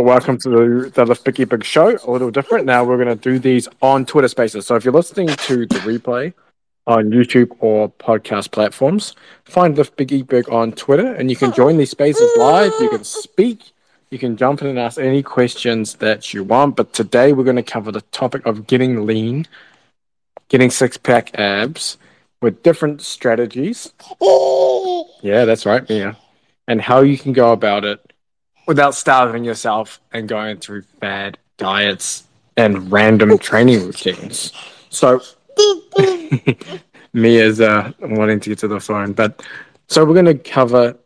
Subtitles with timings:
[0.00, 1.98] but welcome to the, Lift Big Eat Big Show.
[2.06, 2.64] A little different.
[2.64, 4.64] Now we're going to do these on Twitter Spaces.
[4.64, 6.32] So if you're listening to the replay
[6.86, 11.52] on YouTube or podcast platforms, find Lift Big Eat Big on Twitter, and you can
[11.52, 12.72] join these spaces live.
[12.80, 13.72] You can speak.
[14.08, 16.76] You can jump in and ask any questions that you want.
[16.76, 19.46] But today we're going to cover the topic of getting lean,
[20.48, 21.98] getting six pack abs
[22.40, 23.92] with different strategies.
[25.22, 26.16] Yeah, that's right, Mia.
[26.66, 28.10] And how you can go about it
[28.70, 32.22] without starving yourself and going through bad diets
[32.56, 34.52] and random training routines.
[34.90, 35.20] So,
[37.12, 39.44] Mia's uh, wanting to get to the phone, but
[39.88, 40.96] so we're going to cover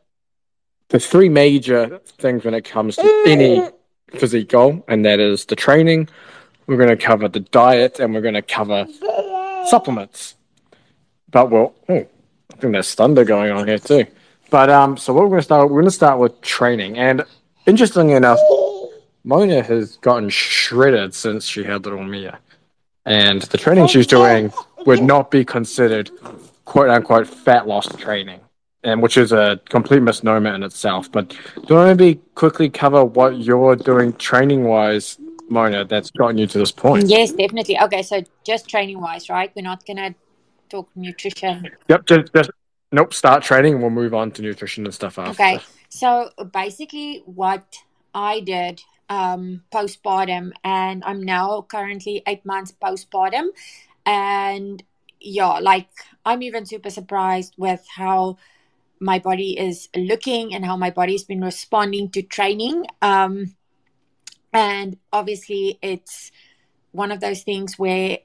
[0.90, 3.66] the three major things when it comes to any
[4.10, 6.10] physique goal, and that is the training.
[6.66, 8.86] We're going to cover the diet, and we're going to cover
[9.64, 10.34] supplements.
[11.30, 14.04] But well, oh, I think there's thunder going on here too.
[14.50, 17.24] But um, so what we're going to start, we're going to start with training, and
[17.66, 18.38] Interestingly enough,
[19.24, 22.38] Mona has gotten shredded since she had little Mia.
[23.06, 24.52] And the training she's doing
[24.86, 26.10] would not be considered
[26.64, 28.40] quote unquote fat loss training.
[28.82, 31.10] And which is a complete misnomer in itself.
[31.10, 31.36] But do
[31.68, 35.18] you want to maybe quickly cover what you're doing training wise,
[35.48, 37.08] Mona, that's gotten you to this point?
[37.08, 37.80] Yes, definitely.
[37.80, 39.50] Okay, so just training wise, right?
[39.56, 40.14] We're not gonna
[40.68, 41.70] talk nutrition.
[41.88, 42.50] Yep, just, just
[42.92, 45.42] nope, start training and we'll move on to nutrition and stuff after.
[45.42, 45.60] Okay.
[45.94, 47.78] So basically, what
[48.12, 53.50] I did um, postpartum, and I'm now currently eight months postpartum,
[54.04, 54.82] and
[55.20, 55.86] yeah, like
[56.26, 58.38] I'm even super surprised with how
[58.98, 62.86] my body is looking and how my body's been responding to training.
[63.00, 63.54] Um,
[64.52, 66.32] and obviously, it's
[66.90, 68.18] one of those things where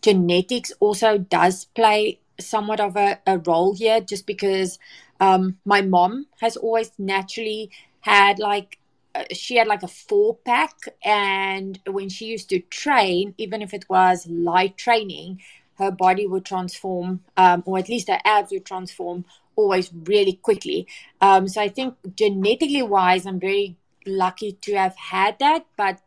[0.00, 4.78] genetics also does play somewhat of a, a role here, just because
[5.20, 8.78] um, my mom has always naturally had like
[9.14, 13.72] uh, she had like a four pack and when she used to train even if
[13.72, 15.40] it was light training
[15.78, 19.24] her body would transform um, or at least her abs would transform
[19.56, 20.86] always really quickly.
[21.20, 26.00] Um, so i think genetically wise i'm very lucky to have had that but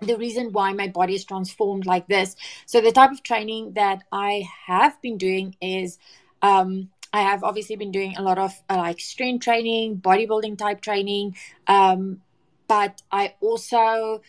[0.00, 2.36] the reason why my body is transformed like this
[2.66, 5.98] so the type of training that i have been doing is
[6.42, 10.80] um, I have obviously been doing a lot of uh, like strength training, bodybuilding type
[10.80, 11.36] training,
[11.66, 12.22] um,
[12.68, 14.22] but I also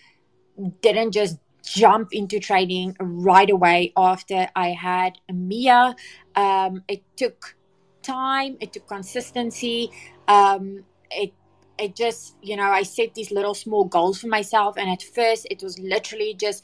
[0.81, 5.95] didn't just jump into training right away after I had Mia.
[6.35, 7.55] Um, it took
[8.01, 9.91] time, it took consistency.
[10.27, 11.33] Um, it
[11.79, 15.47] it just you know I set these little small goals for myself, and at first
[15.49, 16.63] it was literally just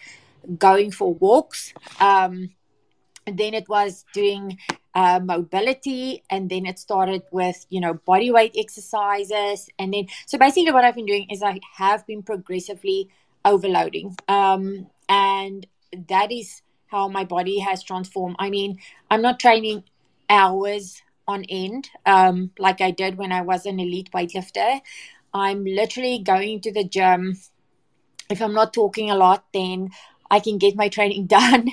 [0.58, 1.74] going for walks.
[2.00, 2.50] Um,
[3.26, 4.58] then it was doing
[4.96, 10.38] uh, mobility and then it started with you know body weight exercises and then so
[10.38, 13.10] basically what i've been doing is i have been progressively
[13.46, 15.68] overloading um, and
[16.08, 18.36] that is how my body has transformed.
[18.40, 18.80] I mean
[19.12, 19.84] i'm not training
[20.30, 24.82] hours on end um, like i did when i was an elite weightlifter.
[25.32, 27.38] I'm literally going to the gym.
[28.30, 29.92] If i'm not talking a lot then
[30.32, 31.70] i can get my training done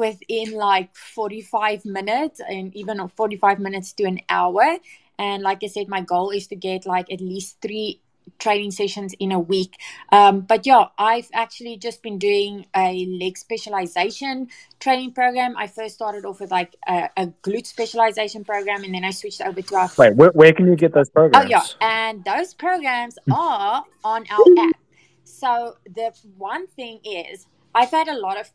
[0.00, 4.78] within like 45 minutes and even 45 minutes to an hour.
[5.18, 8.00] And like I said, my goal is to get like at least three
[8.38, 9.74] training sessions in a week.
[10.10, 15.54] Um, but yeah, I've actually just been doing a leg specialization training program.
[15.58, 19.42] I first started off with like a, a glute specialization program and then I switched
[19.42, 19.90] over to our.
[19.98, 21.44] Wait, where, where can you get those programs?
[21.44, 21.64] Oh, yeah.
[21.82, 24.76] And those programs are on our app.
[25.24, 28.50] So the one thing is, I've had a lot of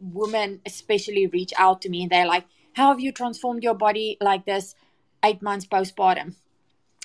[0.00, 2.44] women especially reach out to me and they're like
[2.74, 4.74] how have you transformed your body like this
[5.24, 6.34] eight months postpartum?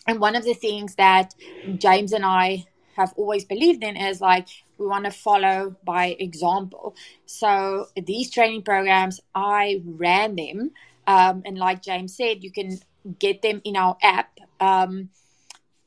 [0.08, 1.34] And one of the things that
[1.78, 4.48] james and i have always believed in is like
[4.78, 6.96] we want to follow by example.
[7.26, 10.72] So these training programs i ran them
[11.08, 12.80] um, and like james said you can
[13.20, 15.10] get them in our app um,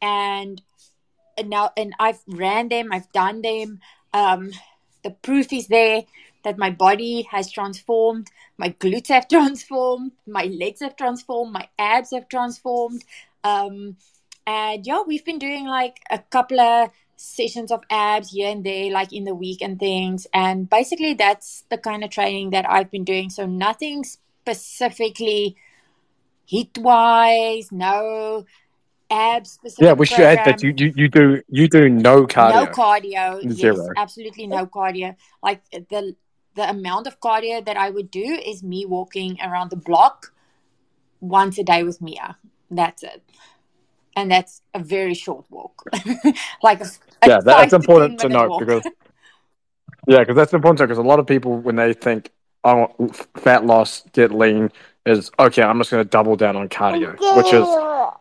[0.01, 0.63] and,
[1.45, 3.81] now and i've ran them i've done them
[4.13, 4.51] um,
[5.05, 6.03] the proof is there
[6.45, 12.11] that my body has transformed, my glutes have transformed, my legs have transformed, my abs
[12.13, 13.05] have transformed.
[13.45, 13.97] Um,
[14.47, 18.91] and yeah, we've been doing like a couple of sessions of abs here and there,
[18.91, 20.27] like in the week and things.
[20.33, 23.29] And basically, that's the kind of training that I've been doing.
[23.31, 25.57] So, nothing specifically
[26.47, 28.47] heat wise, no
[29.11, 29.85] abs specific.
[29.85, 32.65] Yeah, we should add that you, you, you do you do no cardio.
[32.65, 33.53] No cardio.
[33.53, 33.77] Zero.
[33.77, 35.17] Yes, absolutely no cardio.
[35.43, 36.17] Like the
[36.59, 40.33] the amount of cardio that I would do is me walking around the block
[41.21, 42.37] once a day with Mia.
[42.69, 43.23] That's it.
[44.17, 45.89] And that's a very short walk.
[46.63, 46.81] like
[47.25, 48.61] yeah, that's five to important to note walk.
[48.61, 48.83] because
[50.09, 52.33] yeah, because that's important because a lot of people when they think
[52.65, 52.89] oh
[53.37, 54.73] fat loss, get lean
[55.07, 55.63] is okay.
[55.63, 57.69] I'm just going to double down on cardio, which is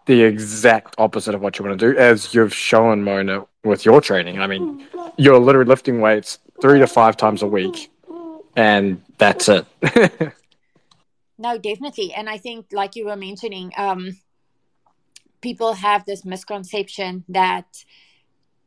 [0.06, 4.00] the exact opposite of what you want to do, as you've shown Mona with your
[4.00, 4.38] training.
[4.40, 4.86] I mean,
[5.18, 7.90] you're literally lifting weights three to five times a week,
[8.58, 9.66] and that's it.
[11.38, 12.14] No, definitely.
[12.14, 14.18] And I think, like you were mentioning, um,
[15.42, 17.86] people have this misconception that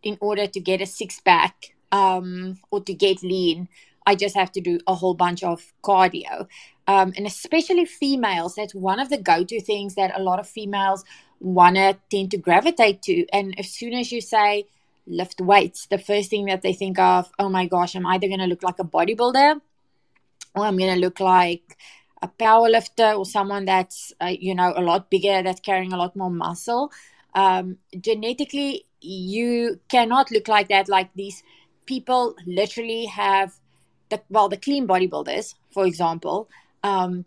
[0.03, 3.69] in order to get a six pack um, or to get lean,
[4.07, 6.47] I just have to do a whole bunch of cardio.
[6.87, 10.49] Um, and especially females, that's one of the go to things that a lot of
[10.49, 11.05] females
[11.41, 13.27] want to tend to gravitate to.
[13.33, 14.67] And as soon as you say
[15.07, 18.41] lift weights, the first thing that they think of, oh my gosh, I'm either going
[18.41, 19.61] to look like a bodybuilder
[20.55, 21.77] or I'm going to look like
[22.23, 25.97] a power lifter or someone that's uh, you know a lot bigger that's carrying a
[25.97, 26.93] lot more muscle.
[27.35, 30.89] Um, genetically you cannot look like that.
[30.89, 31.43] Like these
[31.87, 33.55] people literally have
[34.11, 36.49] the well the clean bodybuilders for example
[36.83, 37.25] um,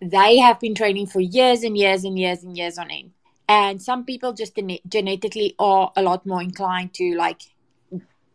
[0.00, 3.12] they have been training for years and years and years and years on end.
[3.48, 4.58] And some people just
[4.88, 7.42] genetically are a lot more inclined to like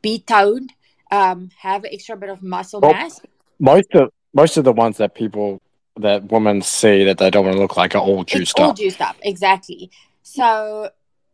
[0.01, 0.73] be toned
[1.11, 3.19] um, have an extra bit of muscle well, mass
[3.59, 5.61] most of most of the ones that people
[5.97, 8.67] that women see that they don't want to look like are all juiced it's up.
[8.67, 9.91] All juiced up, exactly.
[10.23, 10.89] So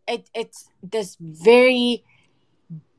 [0.08, 2.04] it it's this very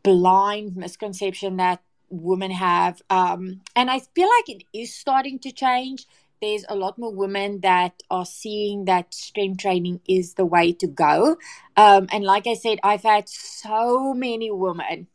[0.02, 6.06] blind misconception that women have, um, and I feel like it is starting to change.
[6.40, 10.86] There's a lot more women that are seeing that strength training is the way to
[10.86, 11.38] go.
[11.76, 15.08] Um, and like I said, I've had so many women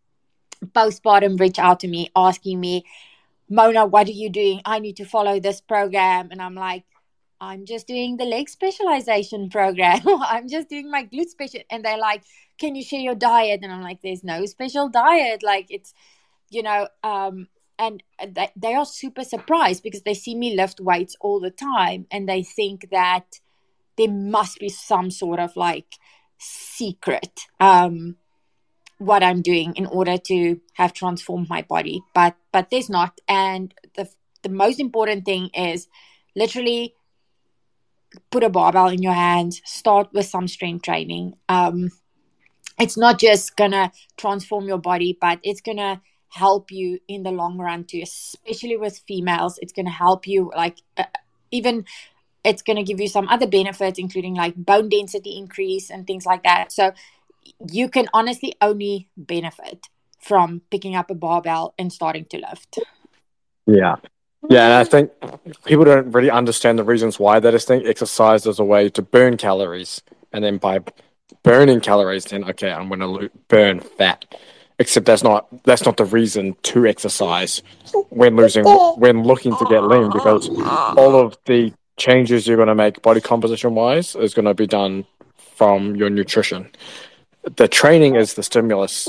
[0.65, 2.85] postpartum reach out to me asking me,
[3.51, 4.61] Mona, what are you doing?
[4.63, 6.29] I need to follow this program.
[6.31, 6.85] And I'm like,
[7.41, 9.99] I'm just doing the leg specialization program.
[10.05, 11.59] I'm just doing my glute special.
[11.69, 12.23] And they're like,
[12.57, 13.59] can you share your diet?
[13.61, 15.43] And I'm like, there's no special diet.
[15.43, 15.93] Like it's,
[16.49, 21.17] you know, um, and they, they are super surprised because they see me lift weights
[21.19, 23.41] all the time and they think that
[23.97, 25.95] there must be some sort of like
[26.37, 28.15] secret um,
[29.01, 32.03] what I'm doing in order to have transformed my body.
[32.13, 33.19] But but there's not.
[33.27, 34.07] And the
[34.43, 35.87] the most important thing is
[36.35, 36.93] literally
[38.29, 39.61] put a barbell in your hands.
[39.65, 41.33] Start with some strength training.
[41.49, 41.89] Um,
[42.79, 47.57] it's not just gonna transform your body, but it's gonna help you in the long
[47.57, 48.01] run too.
[48.03, 51.05] Especially with females, it's gonna help you like uh,
[51.49, 51.85] even
[52.43, 56.25] it's going to give you some other benefits including like bone density increase and things
[56.25, 56.91] like that so
[57.69, 59.87] you can honestly only benefit
[60.19, 62.79] from picking up a barbell and starting to lift.
[63.65, 63.95] Yeah.
[64.49, 65.11] Yeah, and I think
[65.65, 69.01] people don't really understand the reasons why they just think exercise is a way to
[69.01, 70.01] burn calories.
[70.33, 70.79] And then by
[71.43, 74.25] burning calories, then, okay, I'm going to lo- burn fat.
[74.79, 77.61] Except that's not that's not the reason to exercise
[78.09, 80.49] when losing when looking to get lean because
[80.97, 84.65] all of the changes you're going to make body composition wise is going to be
[84.65, 85.05] done
[85.37, 86.67] from your nutrition
[87.43, 89.07] the training is the stimulus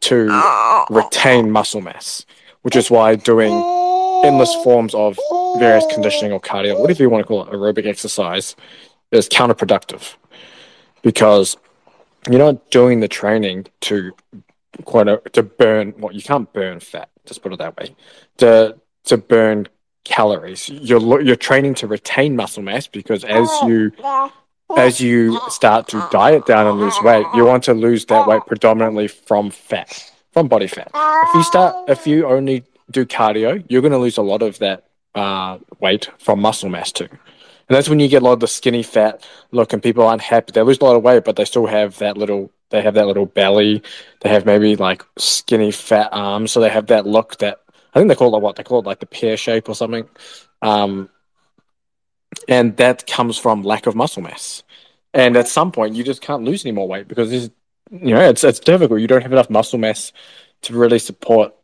[0.00, 2.26] to retain muscle mass,
[2.62, 3.52] which is why doing
[4.24, 5.18] endless forms of
[5.58, 8.56] various conditioning or cardio, whatever you want to call it, aerobic exercise,
[9.12, 10.16] is counterproductive
[11.02, 11.56] because
[12.28, 14.12] you're not doing the training to
[14.84, 17.08] quite a, to burn what well, you can't burn fat.
[17.26, 17.94] Just put it that way.
[18.38, 19.68] To to burn
[20.04, 23.92] calories, you're you're training to retain muscle mass because as you
[24.76, 28.42] as you start to diet down and lose weight, you want to lose that weight
[28.46, 30.90] predominantly from fat, from body fat.
[30.94, 34.58] If you start, if you only do cardio, you're going to lose a lot of
[34.58, 34.84] that
[35.14, 37.08] uh, weight from muscle mass too.
[37.10, 40.22] And that's when you get a lot of the skinny fat look, and people aren't
[40.22, 40.52] happy.
[40.52, 42.50] They lose a lot of weight, but they still have that little.
[42.70, 43.82] They have that little belly.
[44.20, 47.60] They have maybe like skinny fat arms, so they have that look that
[47.94, 50.08] I think they call it what they call it like the pear shape or something.
[50.62, 51.10] Um,
[52.48, 54.62] and that comes from lack of muscle mass.
[55.14, 57.54] And at some point, you just can't lose any more weight because it's,
[57.90, 59.00] you know it's it's difficult.
[59.00, 60.12] You don't have enough muscle mass
[60.62, 61.54] to really support.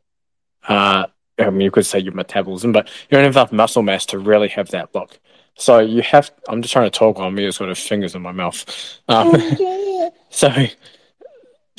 [0.67, 1.07] Uh,
[1.39, 4.19] I mean, you could say your metabolism, but you don't have enough muscle mass to
[4.19, 5.19] really have that look.
[5.57, 6.31] So you have.
[6.49, 8.65] I'm just trying to talk on me, sort of fingers in my mouth.
[9.09, 9.37] Um,
[10.31, 10.51] so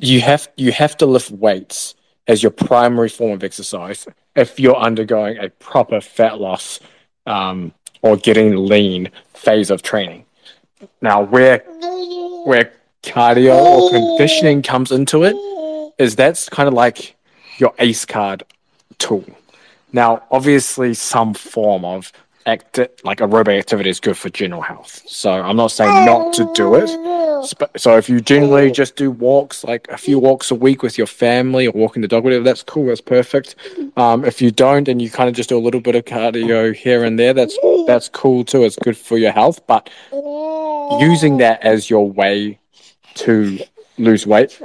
[0.02, 1.96] you have you have to lift weights
[2.28, 6.80] as your primary form of exercise if you're undergoing a proper fat loss
[7.26, 7.74] um,
[8.06, 10.24] or getting lean phase of training.
[11.02, 11.60] Now, where
[12.46, 12.72] where
[13.02, 15.36] cardio or conditioning comes into it
[15.98, 17.16] is that's kind of like
[17.58, 18.44] your ace card
[19.00, 19.26] tool.
[19.92, 22.12] Now, obviously, some form of
[22.46, 25.02] act like aerobic activity is good for general health.
[25.08, 26.90] So I'm not saying not to do it.
[27.78, 31.08] So if you generally just do walks, like a few walks a week with your
[31.08, 32.88] family or walking the dog, whatever, that's cool.
[32.88, 33.56] That's perfect.
[33.98, 36.74] Um, if you don't and you kind of just do a little bit of cardio
[36.74, 38.64] here and there, that's that's cool too.
[38.64, 39.66] It's good for your health.
[39.68, 39.90] But
[41.00, 42.60] using that as your way
[43.16, 43.60] to
[43.98, 44.62] lose weight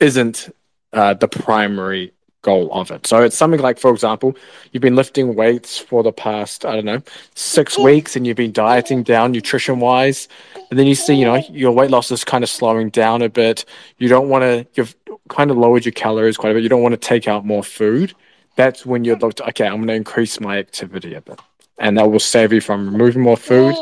[0.00, 0.54] isn't
[0.92, 2.12] uh, the primary
[2.42, 3.06] goal of it.
[3.06, 4.36] So it's something like, for example,
[4.72, 7.02] you've been lifting weights for the past, I don't know,
[7.34, 10.28] six weeks and you've been dieting down nutrition wise.
[10.70, 13.28] And then you see, you know, your weight loss is kind of slowing down a
[13.28, 13.64] bit.
[13.98, 14.94] You don't want to, you've
[15.28, 16.62] kind of lowered your calories quite a bit.
[16.62, 18.14] You don't want to take out more food.
[18.56, 21.40] That's when you look, to, okay, I'm going to increase my activity a bit.
[21.78, 23.74] And that will save you from removing more food.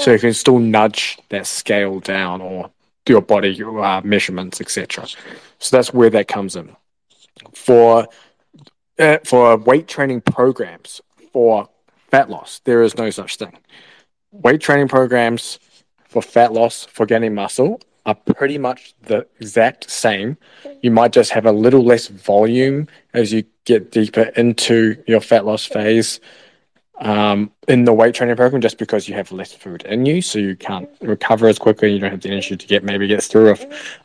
[0.00, 2.70] So you can still nudge that scale down or
[3.04, 5.06] do your body uh, measurements, etc.
[5.58, 6.74] So that's where that comes in
[7.54, 8.08] for
[8.98, 11.00] uh, for weight training programs
[11.32, 11.68] for
[12.10, 12.60] fat loss.
[12.64, 13.58] There is no such thing.
[14.32, 15.58] Weight training programs
[16.04, 20.36] for fat loss for gaining muscle are pretty much the exact same.
[20.80, 25.44] You might just have a little less volume as you get deeper into your fat
[25.44, 26.20] loss phase
[26.98, 30.38] um, in the weight training program just because you have less food in you, so
[30.38, 31.92] you can't recover as quickly.
[31.92, 33.58] You don't have the energy to get maybe get through a,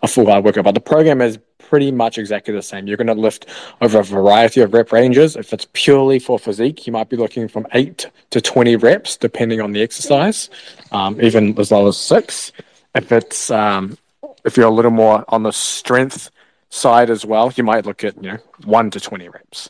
[0.04, 0.66] a full hard workout.
[0.66, 2.88] But the program is pretty much exactly the same.
[2.88, 3.46] You're going to lift
[3.80, 5.38] over a variety of rep ranges.
[5.38, 9.62] If it's purely for physique, you might be looking from eight to 20 reps, depending
[9.62, 10.50] on the exercise,
[10.92, 12.52] um, even as low as six.
[12.94, 13.98] If it's um,
[14.44, 16.30] if you're a little more on the strength
[16.70, 19.70] side as well, you might look at you know one to 20 reps.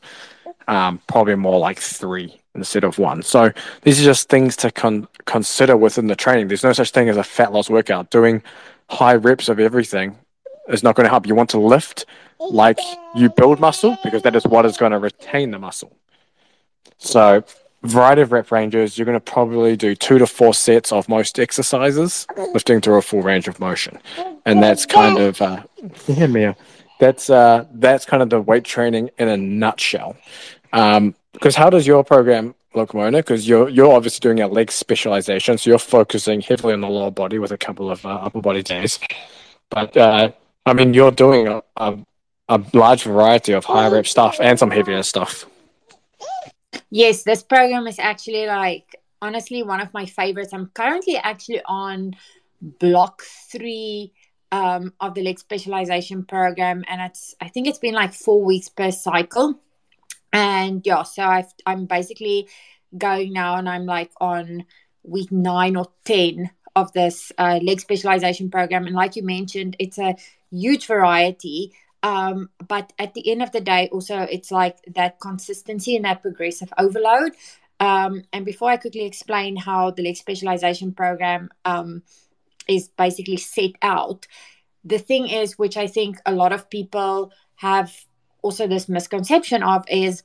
[0.72, 3.24] Um, probably more like three instead of one.
[3.24, 3.52] So
[3.82, 6.48] these are just things to con- consider within the training.
[6.48, 8.10] There's no such thing as a fat loss workout.
[8.10, 8.42] Doing
[8.90, 10.18] high reps of everything
[10.70, 11.28] is not going to help.
[11.28, 12.06] You want to lift
[12.40, 12.80] like
[13.16, 15.92] you build muscle because that is what is going to retain the muscle.
[16.98, 17.44] So,
[17.84, 21.38] variety of rep ranges, you're going to probably do two to four sets of most
[21.38, 24.00] exercises, lifting through a full range of motion,
[24.46, 25.64] and that's kind of uh,
[26.08, 26.56] yeah, Mia.
[27.00, 30.16] That's uh, that's kind of the weight training in a nutshell.
[30.74, 33.20] Um, because how does your program look, Mona?
[33.20, 37.12] Because you're you're obviously doing a leg specialization, so you're focusing heavily on the lower
[37.12, 39.00] body with a couple of uh, upper body days.
[39.70, 40.32] But uh,
[40.66, 41.98] I mean, you're doing a, a,
[42.50, 45.46] a large variety of high rep stuff and some heavier stuff.
[46.90, 50.54] Yes, this program is actually like honestly one of my favorites.
[50.54, 52.16] I'm currently actually on
[52.62, 54.12] block three
[54.52, 58.70] um, of the leg specialization program, and it's I think it's been like four weeks
[58.70, 59.60] per cycle.
[60.34, 62.48] And yeah, so I've, I'm basically
[62.98, 64.66] going now, and I'm like on
[65.04, 68.88] week nine or ten of this uh, leg specialization program.
[68.88, 70.16] And like you mentioned, it's a
[70.52, 71.74] huge variety.
[72.04, 76.22] Um, but at the end of the day, also, it's like that consistency and that
[76.22, 77.34] progressive overload.
[77.80, 82.04] Um, and before I quickly explain how the leg specialization program um,
[82.68, 84.28] is basically set out,
[84.84, 87.96] the thing is, which I think a lot of people have
[88.42, 90.24] also this misconception of, is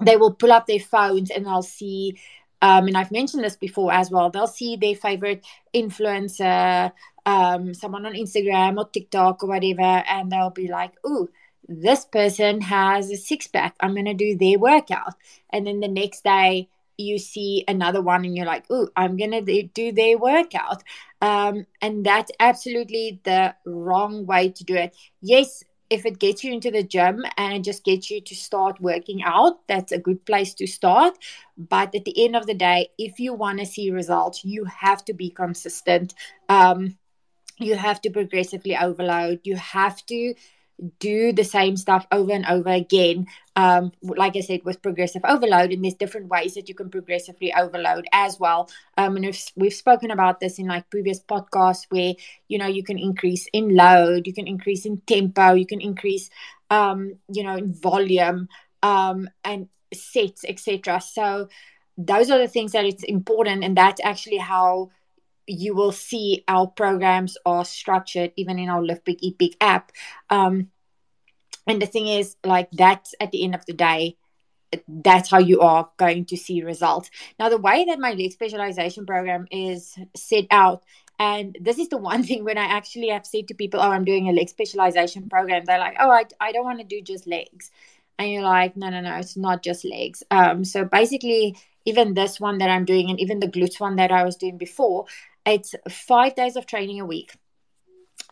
[0.00, 2.18] they will pull up their phones and they'll see
[2.64, 4.30] um, and I've mentioned this before as well.
[4.30, 6.92] They'll see their favorite influencer,
[7.26, 11.28] um, someone on Instagram or TikTok or whatever, and they'll be like, "Ooh,
[11.68, 13.76] this person has a six pack.
[13.80, 15.12] I'm gonna do their workout."
[15.50, 19.42] And then the next day, you see another one, and you're like, "Ooh, I'm gonna
[19.42, 20.82] do their workout."
[21.20, 24.96] Um, and that's absolutely the wrong way to do it.
[25.20, 29.22] Yes, if it gets you into the gym and just gets you to start working
[29.22, 31.16] out, that's a good place to start.
[31.56, 35.04] But at the end of the day, if you want to see results, you have
[35.04, 36.14] to be consistent.
[36.48, 36.96] Um,
[37.58, 39.40] you have to progressively overload.
[39.44, 40.34] You have to
[40.98, 43.26] do the same stuff over and over again.
[43.56, 47.52] Um, like I said, with progressive overload, and there's different ways that you can progressively
[47.54, 48.68] overload as well.
[48.98, 52.14] Um, and we've, we've spoken about this in like previous podcasts where
[52.48, 56.30] you know you can increase in load, you can increase in tempo, you can increase,
[56.70, 58.48] um, you know, in volume
[58.82, 61.00] um, and sets, etc.
[61.00, 61.48] So
[61.96, 64.90] those are the things that it's important, and that's actually how
[65.46, 69.92] you will see our programs are structured even in our lift big eat big app.
[70.30, 70.70] Um,
[71.66, 74.16] and the thing is like that's at the end of the day
[74.88, 77.10] that's how you are going to see results.
[77.38, 80.84] Now the way that my leg specialization program is set out
[81.18, 84.04] and this is the one thing when i actually have said to people oh i'm
[84.04, 87.26] doing a leg specialization program they're like oh i, I don't want to do just
[87.26, 87.70] legs.
[88.18, 90.22] And you're like no no no it's not just legs.
[90.30, 94.10] Um, so basically even this one that i'm doing and even the glutes one that
[94.10, 95.06] i was doing before
[95.46, 97.36] it's five days of training a week,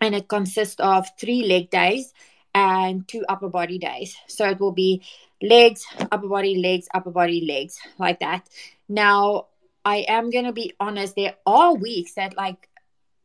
[0.01, 2.13] and it consists of three leg days
[2.55, 4.17] and two upper body days.
[4.27, 5.03] So it will be
[5.41, 8.49] legs, upper body, legs, upper body, legs, like that.
[8.89, 9.47] Now,
[9.85, 12.69] I am going to be honest, there are weeks that, like,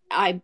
[0.09, 0.41] I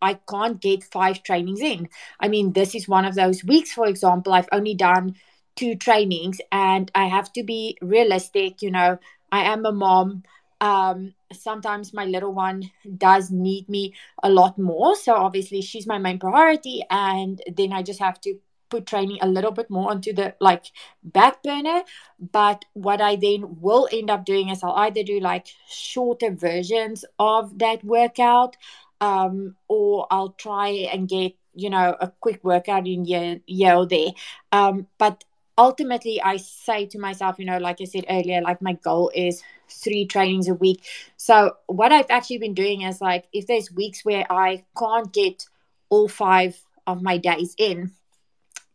[0.00, 1.88] I can't get five trainings in.
[2.20, 5.16] I mean, this is one of those weeks, for example, I've only done
[5.56, 8.60] two trainings and I have to be realistic.
[8.60, 8.98] You know,
[9.32, 10.22] I am a mom.
[10.60, 14.96] Um, sometimes my little one does need me a lot more.
[14.96, 16.82] So obviously she's my main priority.
[16.90, 20.66] And then I just have to put training a little bit more onto the like
[21.02, 21.82] back burner
[22.18, 27.04] but what i then will end up doing is i'll either do like shorter versions
[27.18, 28.56] of that workout
[29.00, 33.40] um, or i'll try and get you know a quick workout in here
[33.74, 34.10] or there
[34.52, 35.24] um, but
[35.58, 39.42] ultimately i say to myself you know like i said earlier like my goal is
[39.68, 40.84] three trainings a week.
[41.16, 45.46] So what i've actually been doing is like if there's weeks where i can't get
[45.88, 47.92] all five of my days in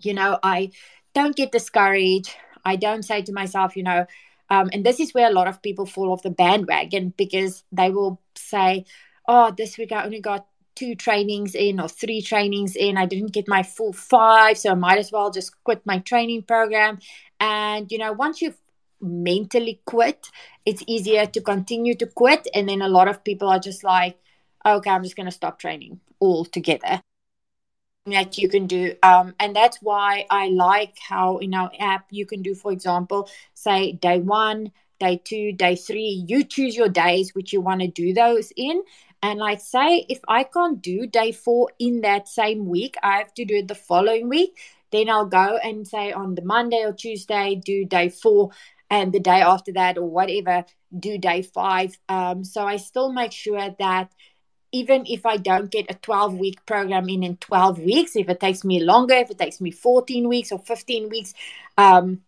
[0.01, 0.71] you know i
[1.13, 2.35] don't get discouraged.
[2.63, 4.05] I don't say to myself you know
[4.50, 7.89] um, and this is where a lot of people fall off the bandwagon because they
[7.89, 8.85] will say
[9.27, 10.45] oh this week i only got
[10.81, 12.97] two trainings in or three trainings in.
[12.97, 16.41] I didn't get my full five so i might as well just quit my training
[16.41, 16.97] program.
[17.39, 18.57] And you know once you've
[19.00, 20.27] mentally quit
[20.65, 22.47] it's easier to continue to quit.
[22.55, 24.17] And then a lot of people are just like
[24.65, 27.01] okay i'm just going to stop training altogether.
[28.07, 32.25] That you can do um, and that's why i like how in our app you
[32.25, 37.35] can do for example say day one day two day three you choose your days
[37.35, 38.81] which you want to do those in
[39.21, 43.33] and like say if i can't do day four in that same week i have
[43.33, 44.57] to do it the following week
[44.91, 48.51] then i'll go and say on the monday or tuesday do day four
[48.91, 50.65] and the day after that or whatever
[50.97, 51.97] do day five.
[52.09, 54.11] Um, so i still make sure that
[54.73, 58.39] even if I don't get a 12 week program in in 12 weeks, if it
[58.39, 61.33] takes me longer, if it takes me 14 weeks or 15 weeks,
[61.77, 62.21] um,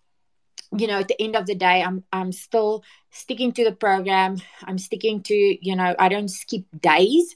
[0.78, 4.38] you know, at the end of the day, I'm I'm still sticking to the program.
[4.64, 7.36] I'm sticking to, you know, I don't skip days.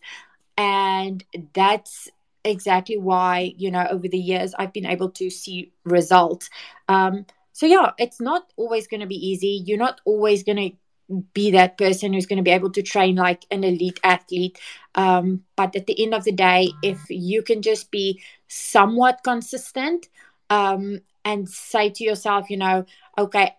[0.57, 2.09] And that's
[2.43, 6.49] exactly why, you know, over the years I've been able to see results.
[6.87, 9.63] Um, so yeah, it's not always going to be easy.
[9.65, 13.15] You're not always going to be that person who's going to be able to train
[13.15, 14.59] like an elite athlete.
[14.95, 20.07] Um, but at the end of the day, if you can just be somewhat consistent
[20.49, 22.85] um, and say to yourself, you know,
[23.17, 23.53] okay,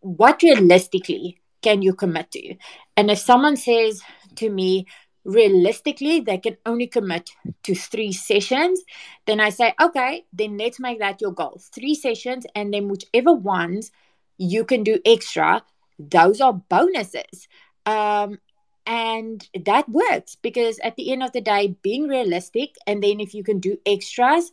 [0.00, 2.56] what realistically can you commit to?
[2.96, 4.00] And if someone says
[4.36, 4.86] to me,
[5.24, 7.30] realistically, they can only commit
[7.64, 8.82] to three sessions,
[9.26, 13.32] then I say, okay, then let's make that your goal three sessions, and then whichever
[13.32, 13.90] ones
[14.38, 15.62] you can do extra
[15.98, 17.48] those are bonuses.
[17.86, 18.38] Um,
[18.86, 23.34] and that works because at the end of the day, being realistic, and then if
[23.34, 24.50] you can do extras,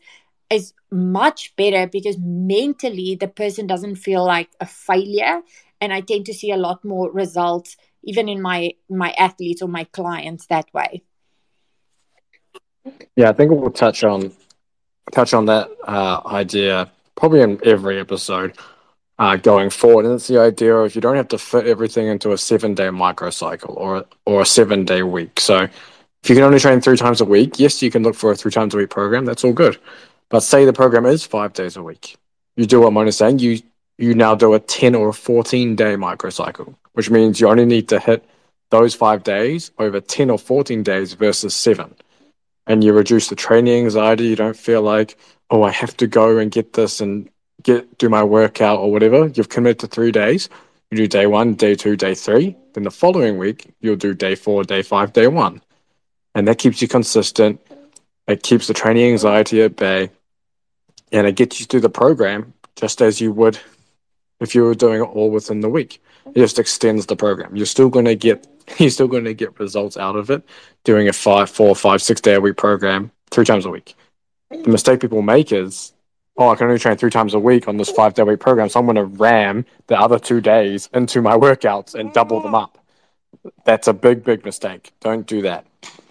[0.52, 5.42] is much better because mentally the person doesn't feel like a failure.
[5.80, 9.68] And I tend to see a lot more results, even in my my athletes or
[9.68, 11.02] my clients, that way.
[13.16, 14.32] Yeah, I think we'll touch on
[15.12, 18.58] touch on that uh, idea probably in every episode
[19.20, 20.06] uh, going forward.
[20.06, 22.88] And it's the idea of you don't have to fit everything into a seven day
[22.88, 25.40] microcycle or or a seven day week.
[25.40, 25.68] So
[26.24, 28.36] if you can only train three times a week, yes, you can look for a
[28.36, 29.26] three times a week program.
[29.26, 29.80] That's all good.
[30.32, 32.18] But say the program is five days a week,
[32.56, 33.40] you do what Mona's saying.
[33.40, 33.62] You
[33.98, 37.90] you now do a ten or a fourteen day microcycle, which means you only need
[37.90, 38.26] to hit
[38.72, 41.94] those five days over ten or fourteen days versus seven.
[42.66, 44.28] And you reduce the training anxiety.
[44.28, 45.18] You don't feel like,
[45.50, 47.30] oh, I have to go and get this and
[47.64, 50.50] get do my workout or whatever, you've committed to three days.
[50.90, 52.56] You do day one, day two, day three.
[52.74, 55.62] Then the following week, you'll do day four, day five, day one.
[56.36, 57.62] And that keeps you consistent.
[58.28, 60.10] It keeps the training anxiety at bay.
[61.12, 63.60] And it gets you through the program just as you would
[64.40, 66.02] if you were doing it all within the week.
[66.34, 67.56] It just extends the program.
[67.56, 68.48] You're still going to get
[68.78, 70.44] you're still going to get results out of it
[70.84, 73.96] doing a five, four, five, six day a week program three times a week.
[74.50, 75.94] The mistake people make is
[76.38, 78.40] oh, I can only train three times a week on this five day a week
[78.40, 82.42] program, so I'm going to ram the other two days into my workouts and double
[82.42, 82.78] them up.
[83.66, 84.92] That's a big, big mistake.
[85.00, 85.66] Don't do that.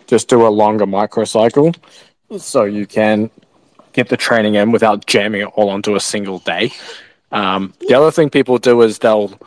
[0.07, 1.77] Just do a longer microcycle
[2.39, 3.31] so you can
[3.93, 6.73] get the training in without jamming it all onto a single day.
[7.33, 9.39] Um, the other thing people do is they'll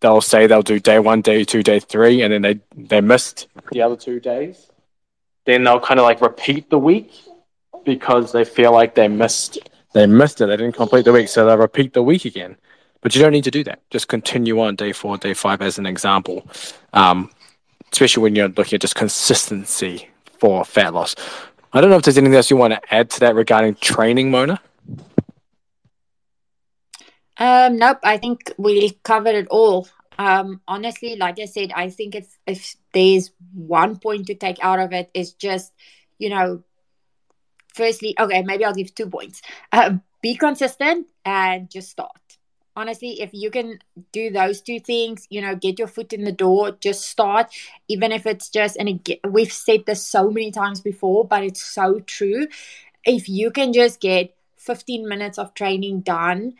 [0.00, 3.48] they'll say they'll do day one, day two, day three, and then they they missed
[3.72, 4.70] the other two days.
[5.46, 7.12] Then they'll kind of like repeat the week
[7.84, 9.58] because they feel like they missed
[9.92, 10.46] they missed it.
[10.46, 12.56] They didn't complete the week, so they'll repeat the week again.
[13.00, 13.80] But you don't need to do that.
[13.90, 16.46] Just continue on day four, day five as an example.
[16.92, 17.30] Um,
[17.92, 21.14] especially when you're looking at just consistency for fat loss.
[21.74, 24.30] I don't know if there's anything else you want to add to that regarding training,
[24.30, 24.60] Mona.
[27.36, 29.88] Um, nope, I think we covered it all.
[30.16, 34.78] Um, honestly, like I said, I think if if there's one point to take out
[34.78, 35.72] of it is just
[36.18, 36.62] you know,
[37.74, 39.42] firstly, okay, maybe I'll give two points.
[39.72, 42.22] Uh, be consistent and just start.
[42.76, 43.78] Honestly, if you can
[44.10, 47.46] do those two things, you know, get your foot in the door, just start,
[47.88, 52.00] even if it's just, and we've said this so many times before, but it's so
[52.00, 52.48] true.
[53.04, 56.54] If you can just get 15 minutes of training done,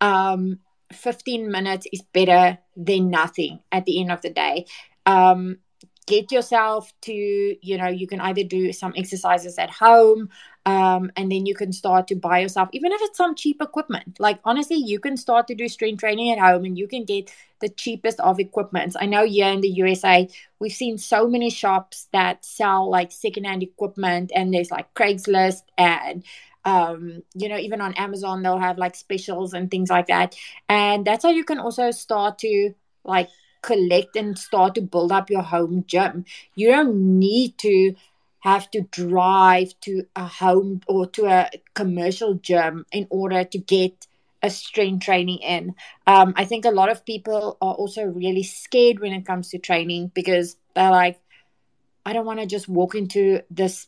[0.00, 0.58] um,
[0.92, 4.66] 15 minutes is better than nothing at the end of the day.
[5.06, 5.58] Um,
[6.06, 10.30] get yourself to, you know, you can either do some exercises at home
[10.66, 14.20] um, and then you can start to buy yourself, even if it's some cheap equipment.
[14.20, 17.32] Like, honestly, you can start to do strength training at home and you can get
[17.60, 18.96] the cheapest of equipment.
[18.98, 23.62] I know here in the USA, we've seen so many shops that sell like secondhand
[23.62, 26.24] equipment, and there's like Craigslist and
[26.66, 30.36] um you know even on amazon they'll have like specials and things like that
[30.68, 33.30] and that's how you can also start to like
[33.62, 37.94] collect and start to build up your home gym you don't need to
[38.40, 44.06] have to drive to a home or to a commercial gym in order to get
[44.42, 45.74] a strength training in.
[46.06, 49.58] Um, I think a lot of people are also really scared when it comes to
[49.58, 51.20] training because they're like,
[52.04, 53.86] I don't want to just walk into this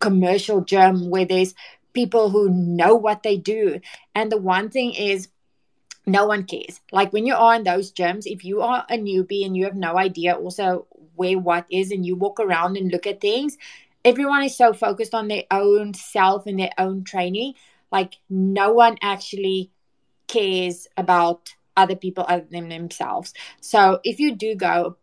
[0.00, 1.54] commercial gym where there's
[1.92, 3.80] people who know what they do.
[4.14, 5.28] And the one thing is,
[6.08, 6.80] no one cares.
[6.92, 9.76] Like when you are in those gyms, if you are a newbie and you have
[9.76, 13.56] no idea also where what is, and you walk around and look at things,
[14.04, 17.54] everyone is so focused on their own self and their own training.
[17.90, 19.70] Like no one actually
[20.26, 23.34] cares about other people other than themselves.
[23.60, 24.96] So if you do go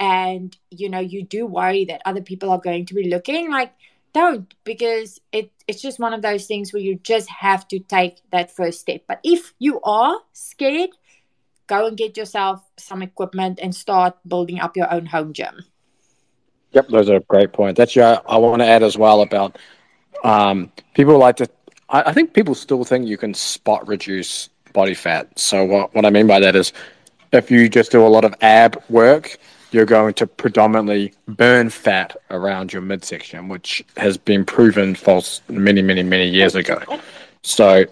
[0.00, 3.72] and you know you do worry that other people are going to be looking, like
[4.12, 8.20] don't because it it's just one of those things where you just have to take
[8.32, 9.02] that first step.
[9.06, 10.90] But if you are scared,
[11.66, 15.64] go and get yourself some equipment and start building up your own home gym.
[16.72, 17.80] Yep, those are great points.
[17.80, 19.58] Actually, I, I want to add as well about
[20.24, 21.48] um, people like to.
[21.88, 25.38] I, I think people still think you can spot reduce body fat.
[25.38, 26.72] So what what I mean by that is,
[27.32, 29.38] if you just do a lot of ab work,
[29.70, 35.82] you're going to predominantly burn fat around your midsection, which has been proven false many,
[35.82, 36.80] many, many years ago.
[37.42, 37.84] So,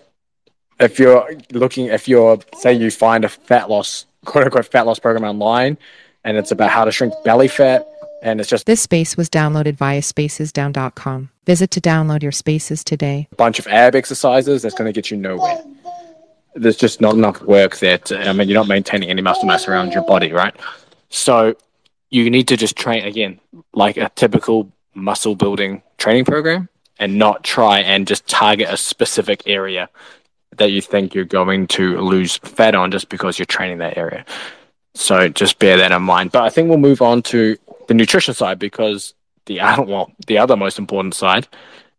[0.80, 4.98] if you're looking, if you're, say, you find a fat loss, quote unquote, fat loss
[4.98, 5.78] program online,
[6.24, 7.86] and it's about how to shrink belly fat,
[8.22, 11.30] and it's just this space was downloaded via spacesdown.com.
[11.46, 13.28] Visit to download your spaces today.
[13.32, 15.62] A bunch of ab exercises that's going to get you nowhere.
[16.54, 17.98] There's just not enough work there.
[17.98, 20.54] To, I mean, you're not maintaining any muscle mass around your body, right?
[21.10, 21.54] So
[22.10, 23.40] you need to just train again
[23.72, 29.42] like a typical muscle building training program and not try and just target a specific
[29.46, 29.88] area
[30.56, 34.24] that you think you're going to lose fat on just because you're training that area.
[34.94, 36.32] So just bear that in mind.
[36.32, 37.56] But I think we'll move on to
[37.88, 39.14] the nutrition side because
[39.44, 41.46] the other well, the other most important side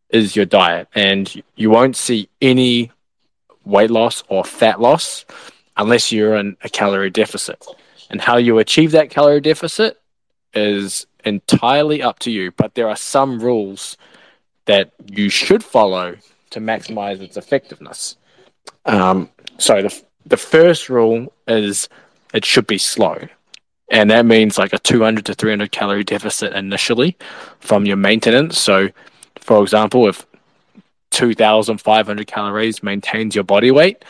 [0.09, 2.91] is your diet, and you won't see any
[3.65, 5.25] weight loss or fat loss
[5.75, 7.65] unless you're in a calorie deficit.
[8.09, 9.99] And how you achieve that calorie deficit
[10.53, 13.97] is entirely up to you, but there are some rules
[14.65, 16.15] that you should follow
[16.51, 18.15] to maximize its effectiveness.
[18.85, 21.87] Um, so the the first rule is
[22.33, 23.17] it should be slow,
[23.89, 27.17] and that means like a 200 to 300 calorie deficit initially
[27.59, 28.59] from your maintenance.
[28.59, 28.89] So,
[29.39, 30.25] for example, if
[31.11, 34.03] 2,500 calories maintains your body weight,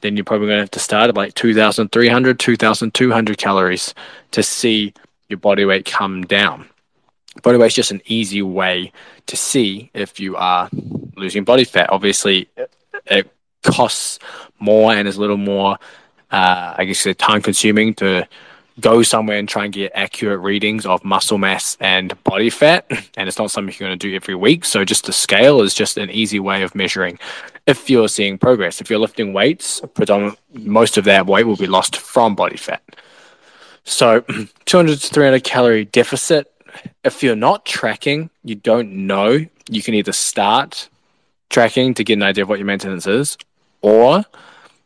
[0.00, 3.94] then you're probably going to have to start at like 2,300, 2,200 calories
[4.32, 4.92] to see
[5.28, 6.68] your body weight come down.
[7.42, 8.92] Body weight is just an easy way
[9.26, 10.68] to see if you are
[11.16, 11.90] losing body fat.
[11.90, 12.48] Obviously,
[13.06, 13.30] it
[13.62, 14.18] costs
[14.58, 15.78] more and is a little more,
[16.30, 18.26] uh, I guess, time consuming to
[18.80, 22.86] go somewhere and try and get accurate readings of muscle mass and body fat.
[23.16, 24.64] And it's not something you're going to do every week.
[24.64, 27.18] So just the scale is just an easy way of measuring
[27.66, 28.80] if you're seeing progress.
[28.80, 32.82] If you're lifting weights, predominant most of that weight will be lost from body fat.
[33.84, 34.20] So
[34.66, 36.52] 200 to 300 calorie deficit.
[37.04, 40.88] If you're not tracking, you don't know, you can either start
[41.50, 43.38] tracking to get an idea of what your maintenance is,
[43.82, 44.24] or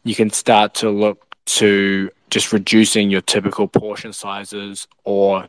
[0.05, 5.49] you can start to look to just reducing your typical portion sizes or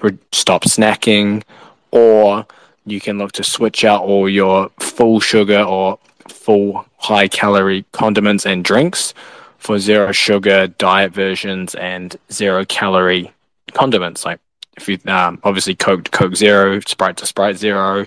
[0.00, 1.42] re- stop snacking,
[1.90, 2.46] or
[2.86, 8.46] you can look to switch out all your full sugar or full high calorie condiments
[8.46, 9.14] and drinks
[9.58, 13.32] for zero sugar diet versions and zero calorie
[13.72, 14.24] condiments.
[14.24, 14.40] Like
[14.76, 18.06] if you um, obviously Coke to Coke Zero, Sprite to Sprite Zero,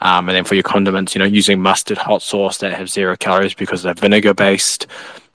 [0.00, 3.16] um, and then for your condiments, you know, using mustard hot sauce that have zero
[3.16, 4.86] calories because they're vinegar based.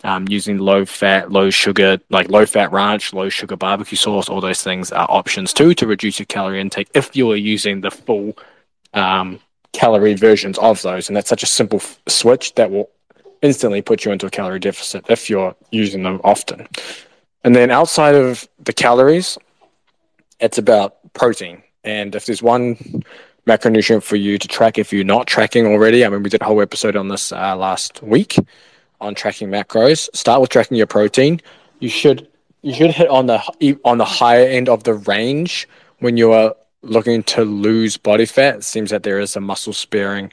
[0.03, 4.41] Um, using low fat, low sugar, like low fat ranch, low sugar barbecue sauce, all
[4.41, 7.91] those things are options too to reduce your calorie intake if you are using the
[7.91, 8.35] full
[8.95, 9.39] um,
[9.73, 11.07] calorie versions of those.
[11.07, 12.89] And that's such a simple f- switch that will
[13.41, 16.67] instantly put you into a calorie deficit if you're using them often.
[17.43, 19.37] And then outside of the calories,
[20.39, 21.63] it's about protein.
[21.83, 23.03] And if there's one
[23.47, 26.45] macronutrient for you to track if you're not tracking already, I mean, we did a
[26.45, 28.35] whole episode on this uh, last week
[28.99, 30.15] on tracking macros.
[30.15, 31.41] Start with tracking your protein.
[31.79, 32.27] You should
[32.61, 33.41] you should hit on the
[33.83, 35.67] on the higher end of the range
[35.99, 38.63] when you are looking to lose body fat.
[38.63, 40.31] Seems that there is a muscle sparing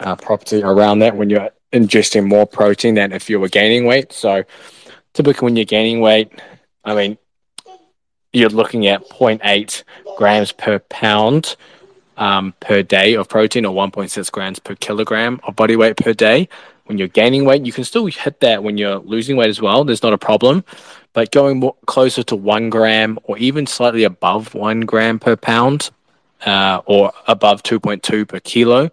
[0.00, 4.12] uh, property around that when you're ingesting more protein than if you were gaining weight.
[4.12, 4.44] So
[5.14, 6.32] typically when you're gaining weight,
[6.84, 7.18] I mean,
[8.32, 9.82] you're looking at 0.8
[10.16, 11.56] grams per pound
[12.16, 16.48] um, per day of protein or 1.6 grams per kilogram of body weight per day.
[16.90, 19.84] When you're gaining weight, you can still hit that when you're losing weight as well.
[19.84, 20.64] There's not a problem.
[21.12, 25.90] But going more, closer to one gram or even slightly above one gram per pound
[26.44, 28.90] uh, or above 2.2 per kilo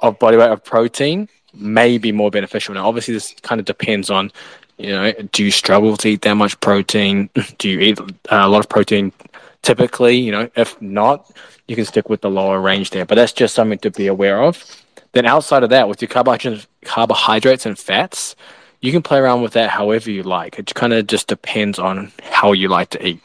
[0.00, 2.72] of body weight of protein may be more beneficial.
[2.72, 4.32] Now, obviously, this kind of depends on,
[4.78, 7.28] you know, do you struggle to eat that much protein?
[7.58, 9.12] Do you eat uh, a lot of protein
[9.60, 10.16] typically?
[10.16, 11.30] You know, if not,
[11.68, 13.04] you can stick with the lower range there.
[13.04, 14.83] But that's just something to be aware of.
[15.14, 18.34] Then outside of that, with your carbohydrates, carbohydrates and fats,
[18.80, 20.58] you can play around with that however you like.
[20.58, 23.22] It kind of just depends on how you like to eat.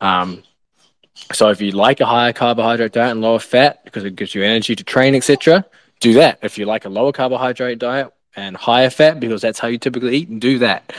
[0.00, 0.44] Um,
[1.32, 4.44] so if you like a higher carbohydrate diet and lower fat because it gives you
[4.44, 5.66] energy to train, etc.,
[5.98, 6.38] do that.
[6.42, 10.16] If you like a lower carbohydrate diet and higher fat because that's how you typically
[10.16, 10.92] eat, and do that.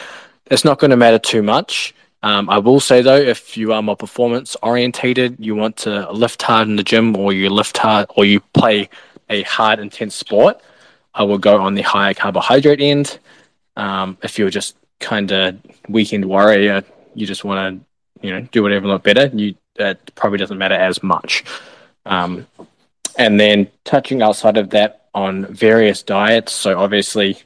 [0.47, 1.93] It's not going to matter too much.
[2.21, 6.41] Um, I will say though, if you are more performance orientated, you want to lift
[6.41, 8.89] hard in the gym, or you lift hard, or you play
[9.29, 10.61] a hard, intense sport,
[11.13, 13.19] I will go on the higher carbohydrate end.
[13.75, 15.57] Um, if you're just kind of
[15.89, 16.83] weekend warrior,
[17.15, 17.81] you just want
[18.21, 19.27] to, you know, do whatever look better.
[19.27, 19.55] You
[20.15, 21.43] probably doesn't matter as much.
[22.05, 22.47] Um,
[23.17, 26.53] and then touching outside of that on various diets.
[26.53, 27.37] So obviously,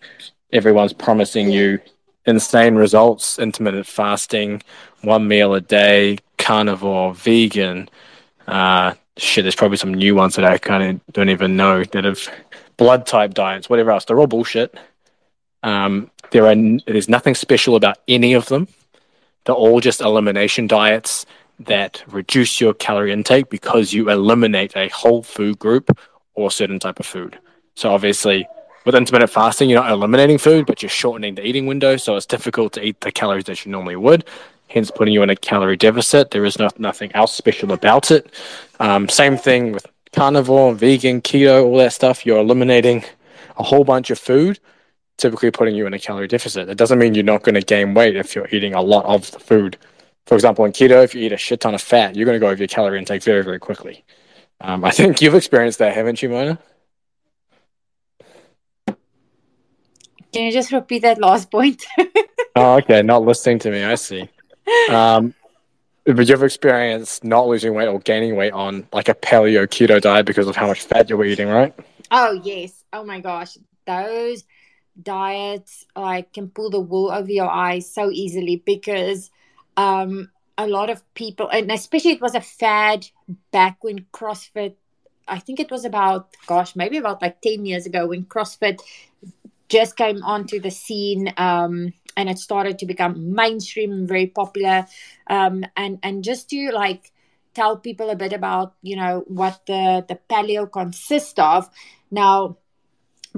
[0.52, 1.80] everyone's promising you
[2.26, 4.62] insane results: intermittent fasting,
[5.02, 7.90] one meal a day, carnivore, vegan.
[8.48, 12.04] Uh, shit, there's probably some new ones that I kind of don't even know that
[12.04, 12.28] have
[12.78, 14.06] blood type diets, whatever else.
[14.06, 14.78] They're all bullshit.
[15.64, 16.56] Um, there are
[16.88, 18.68] there's nothing special about any of them.
[19.46, 21.26] They're all just elimination diets
[21.60, 25.96] that reduce your calorie intake because you eliminate a whole food group
[26.34, 27.38] or certain type of food.
[27.76, 28.48] So obviously,
[28.86, 32.26] with intermittent fasting, you're not eliminating food, but you're shortening the eating window, so it's
[32.26, 34.26] difficult to eat the calories that you normally would.
[34.72, 36.32] Hence, putting you in a calorie deficit.
[36.32, 38.34] There is not nothing else special about it.
[38.80, 42.26] Um, same thing with carnivore, vegan, keto, all that stuff.
[42.26, 43.04] You're eliminating
[43.58, 44.60] a whole bunch of food,
[45.18, 46.70] typically putting you in a calorie deficit.
[46.70, 49.30] It doesn't mean you're not going to gain weight if you're eating a lot of
[49.32, 49.78] the food.
[50.26, 52.40] For example, in keto, if you eat a shit ton of fat, you're going to
[52.40, 54.06] go over your calorie intake very, very quickly.
[54.62, 56.60] Um, I think you've experienced that, haven't you, Mona?
[60.32, 61.84] Can you just repeat that last point?
[62.56, 63.02] oh, okay.
[63.02, 63.84] Not listening to me.
[63.84, 64.30] I see.
[64.90, 65.34] Um,
[66.06, 70.26] but you've experienced not losing weight or gaining weight on like a paleo keto diet
[70.26, 71.74] because of how much fat you were eating, right?
[72.10, 72.84] Oh yes.
[72.92, 73.58] Oh my gosh.
[73.86, 74.44] Those
[75.02, 79.32] diets like can pull the wool over your eyes so easily because
[79.78, 83.08] um a lot of people and especially it was a fad
[83.52, 84.76] back when CrossFit
[85.28, 88.82] I think it was about gosh, maybe about like 10 years ago when CrossFit
[89.72, 94.86] just came onto the scene um, and it started to become mainstream and very popular.
[95.28, 97.12] Um, and and just to like
[97.54, 101.70] tell people a bit about you know what the the paleo consists of.
[102.12, 102.58] Now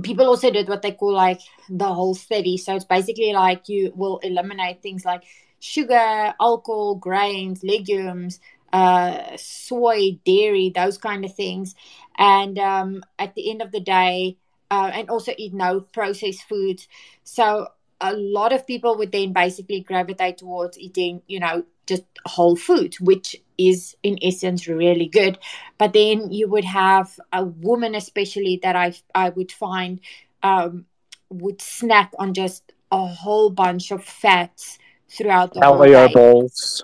[0.02, 3.94] people also did what they call like the whole 30 so it's basically like you
[3.96, 5.22] will eliminate things like
[5.60, 8.40] sugar alcohol grains legumes
[8.74, 11.76] uh, soy dairy those kind of things.
[12.18, 14.38] And um, at the end of the day
[14.74, 16.88] uh, and also eat no processed foods.
[17.24, 17.68] So
[18.02, 23.00] a lot of people would then basically gravitate towards eating, you know, just whole foods,
[23.00, 25.38] which is in essence really good.
[25.78, 30.00] But then you would have a woman, especially that I I would find
[30.42, 30.86] um,
[31.30, 36.14] would snack on just a whole bunch of fats throughout the paleo whole day.
[36.14, 36.84] bowls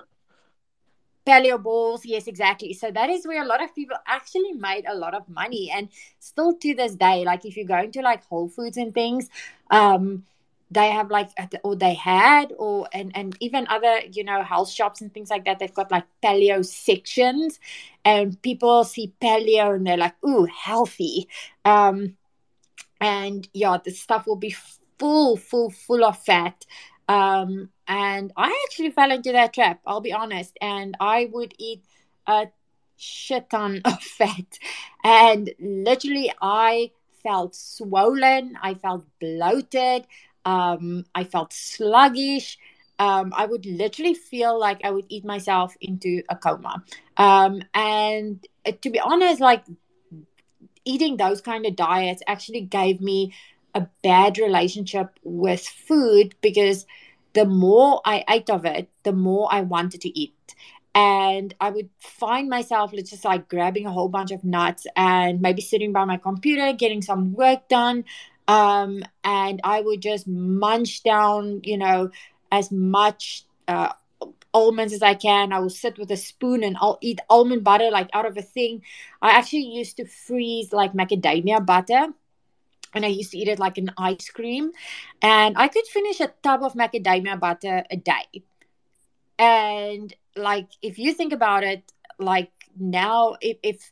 [1.26, 2.72] paleo balls yes exactly.
[2.72, 5.88] So that is where a lot of people actually made a lot of money and
[6.18, 9.28] still to this day like if you're going to like whole foods and things
[9.70, 10.24] um
[10.70, 11.30] they have like
[11.64, 15.44] or they had or and and even other you know health shops and things like
[15.44, 17.58] that they've got like paleo sections
[18.04, 21.28] and people see paleo and they're like ooh healthy.
[21.64, 22.16] Um
[23.00, 24.54] and yeah the stuff will be
[24.98, 26.64] full full full of fat.
[27.08, 30.56] Um, and I actually fell into that trap, I'll be honest.
[30.60, 31.84] And I would eat
[32.24, 32.46] a
[32.96, 34.60] shit ton of fat.
[35.02, 36.92] And literally, I
[37.24, 38.56] felt swollen.
[38.62, 40.06] I felt bloated.
[40.44, 42.58] Um, I felt sluggish.
[43.00, 46.84] Um, I would literally feel like I would eat myself into a coma.
[47.16, 49.64] Um, and uh, to be honest, like
[50.84, 53.34] eating those kind of diets actually gave me
[53.74, 56.86] a bad relationship with food because
[57.32, 60.34] the more I ate of it, the more I wanted to eat.
[60.94, 65.62] And I would find myself just like grabbing a whole bunch of nuts and maybe
[65.62, 68.04] sitting by my computer, getting some work done.
[68.48, 72.10] Um, and I would just munch down, you know,
[72.50, 73.92] as much uh,
[74.52, 75.52] almonds as I can.
[75.52, 78.42] I will sit with a spoon and I'll eat almond butter like out of a
[78.42, 78.82] thing.
[79.22, 82.08] I actually used to freeze like macadamia butter
[82.94, 84.72] and I used to eat it like an ice cream.
[85.22, 88.42] And I could finish a tub of macadamia butter a day.
[89.38, 93.90] And like, if you think about it, like now, if, if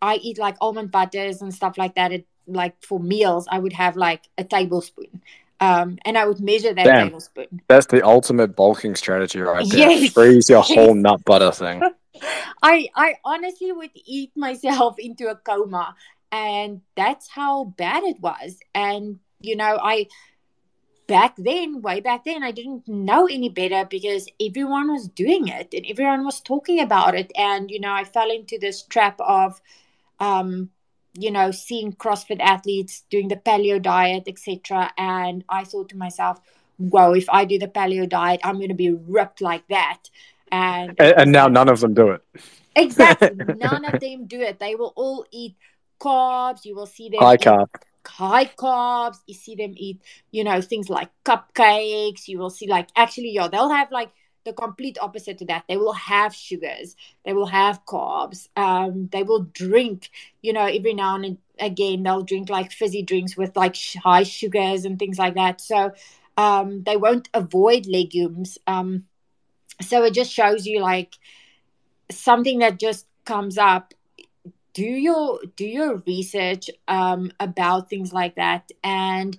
[0.00, 3.72] I eat like almond butters and stuff like that, it like for meals, I would
[3.74, 5.22] have like a tablespoon.
[5.60, 7.60] Um, and I would measure that Damn, tablespoon.
[7.68, 9.90] That's the ultimate bulking strategy, right there.
[9.90, 10.12] Yes.
[10.12, 10.74] Freeze your yes.
[10.74, 11.82] whole nut butter thing.
[12.62, 15.94] I I honestly would eat myself into a coma
[16.32, 18.58] and that's how bad it was.
[18.74, 20.06] And you know i
[21.06, 25.72] back then way back then i didn't know any better because everyone was doing it
[25.72, 27.32] and everyone was talking about it.
[27.36, 29.60] And you know i fell into this trap of
[30.18, 30.70] um
[31.14, 36.40] you know seeing crossfit athletes doing the paleo diet etc and i thought to myself
[36.76, 40.02] whoa if i do the paleo diet i'm going to be ripped like that.
[40.52, 42.22] And and, and now none of them do it.
[42.76, 43.30] Exactly.
[43.56, 44.60] None of them do it.
[44.60, 45.56] They will all eat
[46.00, 46.64] carbs.
[46.64, 47.68] You will see them high carb.
[48.06, 49.18] High carbs.
[49.26, 52.28] You see them eat, you know, things like cupcakes.
[52.28, 54.10] You will see like actually, yeah, they'll have like
[54.44, 55.64] the complete opposite to that.
[55.68, 56.96] They will have sugars.
[57.24, 58.48] They will have carbs.
[58.56, 60.10] Um, they will drink,
[60.42, 64.84] you know, every now and again they'll drink like fizzy drinks with like high sugars
[64.84, 65.60] and things like that.
[65.60, 65.92] So
[66.36, 68.58] um, they won't avoid legumes.
[68.66, 69.04] Um,
[69.82, 71.14] so it just shows you like
[72.10, 73.94] something that just comes up
[74.72, 79.38] do your do your research um, about things like that and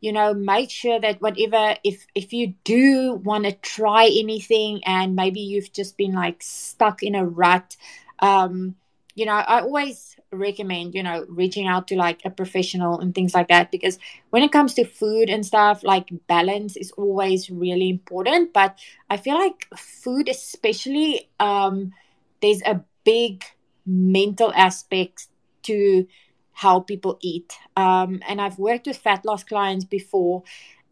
[0.00, 5.14] you know make sure that whatever if if you do want to try anything and
[5.14, 7.76] maybe you've just been like stuck in a rut
[8.18, 8.74] um,
[9.14, 13.34] you know i always recommend you know reaching out to like a professional and things
[13.34, 13.98] like that because
[14.30, 18.52] when it comes to food and stuff like balance is always really important.
[18.52, 18.78] But
[19.10, 21.92] i feel like food especially um
[22.40, 23.44] there's a big
[23.86, 25.28] mental aspects
[25.62, 26.06] to
[26.52, 27.54] how people eat.
[27.76, 30.42] Um, and I've worked with fat loss clients before,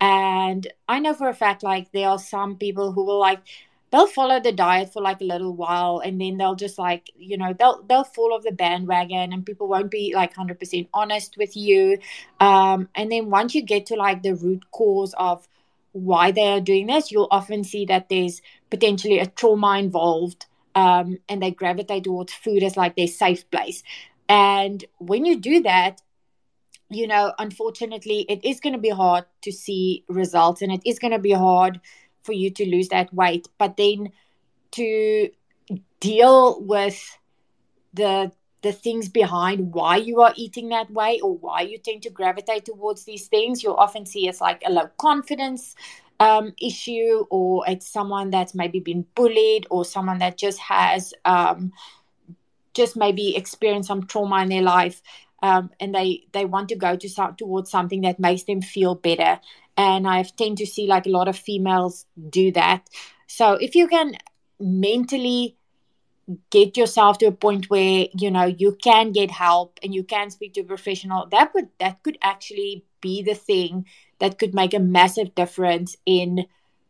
[0.00, 3.40] and I know for a fact like there are some people who will like
[3.90, 7.36] they'll follow the diet for like a little while and then they'll just like you
[7.36, 11.56] know they'll they'll fall off the bandwagon and people won't be like 100% honest with
[11.56, 11.98] you
[12.40, 15.46] um, and then once you get to like the root cause of
[15.92, 21.18] why they are doing this you'll often see that there's potentially a trauma involved um,
[21.28, 23.82] and they gravitate towards food as like their safe place.
[24.28, 26.00] And when you do that,
[26.88, 30.98] you know, unfortunately, it is going to be hard to see results and it is
[30.98, 31.80] going to be hard
[32.22, 33.48] for you to lose that weight.
[33.58, 34.10] But then
[34.72, 35.30] to
[36.00, 37.18] deal with
[37.94, 42.10] the the things behind why you are eating that way or why you tend to
[42.10, 45.74] gravitate towards these things you'll often see as like a low confidence
[46.20, 51.72] um, issue or it's someone that's maybe been bullied or someone that just has um,
[52.74, 55.02] just maybe experienced some trauma in their life
[55.42, 58.94] um, and they they want to go to some, towards something that makes them feel
[58.94, 59.40] better.
[59.76, 62.86] And i tend to see like a lot of females do that.
[63.26, 64.16] So if you can
[64.58, 65.56] mentally
[66.50, 70.30] get yourself to a point where you know you can get help and you can
[70.30, 73.84] speak to a professional that would that could actually be the thing
[74.20, 76.46] that could make a massive difference in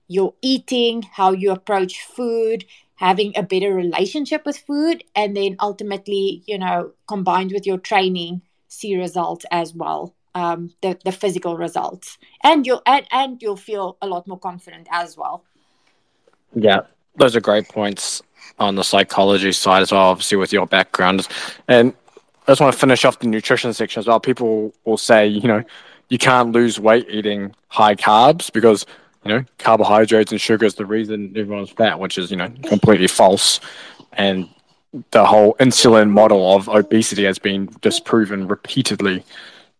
[0.08, 2.64] your eating, how you approach food,
[2.96, 8.42] having a better relationship with food, and then ultimately, you know, combined with your training,
[8.68, 10.14] see results as well.
[10.34, 12.16] Um, the, the physical results.
[12.44, 15.42] And you'll and, and you'll feel a lot more confident as well.
[16.54, 16.82] Yeah.
[17.16, 18.22] Those are great points
[18.60, 21.26] on the psychology side as well obviously with your background.
[21.66, 21.94] And
[22.46, 24.20] i just want to finish off the nutrition section as well.
[24.20, 25.64] People will say you know
[26.10, 28.84] you can't lose weight eating high carbs because
[29.24, 33.06] you know carbohydrates and sugar is the reason everyone's fat, which is you know completely
[33.06, 33.60] false.
[34.12, 34.48] And
[35.12, 39.24] the whole insulin model of obesity has been disproven repeatedly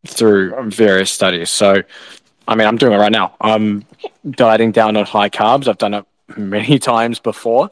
[0.06, 1.50] through various studies.
[1.50, 1.82] So,
[2.46, 3.34] I mean, I'm doing it right now.
[3.40, 3.84] I'm
[4.30, 5.66] dieting down on high carbs.
[5.66, 6.04] I've done it
[6.36, 7.70] many times before,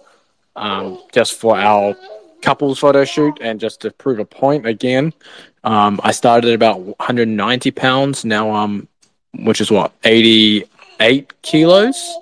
[0.56, 1.96] um, just for our
[2.42, 5.12] couples photo shoot, and just to prove a point again,
[5.64, 8.24] um, I started at about 190 pounds.
[8.24, 8.88] Now I'm,
[9.34, 12.18] which is what 88 kilos.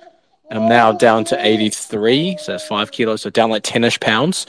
[0.51, 4.47] I'm now down to 83, so that's five kilos, so down like 10ish pounds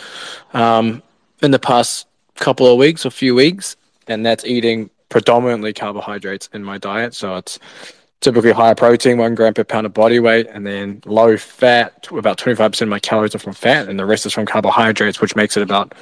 [0.54, 1.02] um,
[1.42, 3.76] in the past couple of weeks or few weeks,
[4.08, 7.16] and that's eating predominantly carbohydrates in my diet.
[7.16, 7.58] So it's
[8.20, 12.08] typically higher protein, one gram per pound of body weight, and then low fat.
[12.12, 15.36] About 25% of my calories are from fat, and the rest is from carbohydrates, which
[15.36, 15.94] makes it about,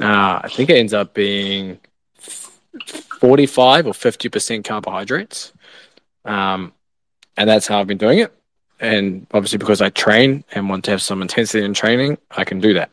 [0.00, 1.78] uh, I think it ends up being
[3.20, 5.52] 45 or 50% carbohydrates.
[6.24, 6.72] Um,
[7.36, 8.32] and that's how I've been doing it.
[8.80, 12.60] And obviously, because I train and want to have some intensity in training, I can
[12.60, 12.90] do that.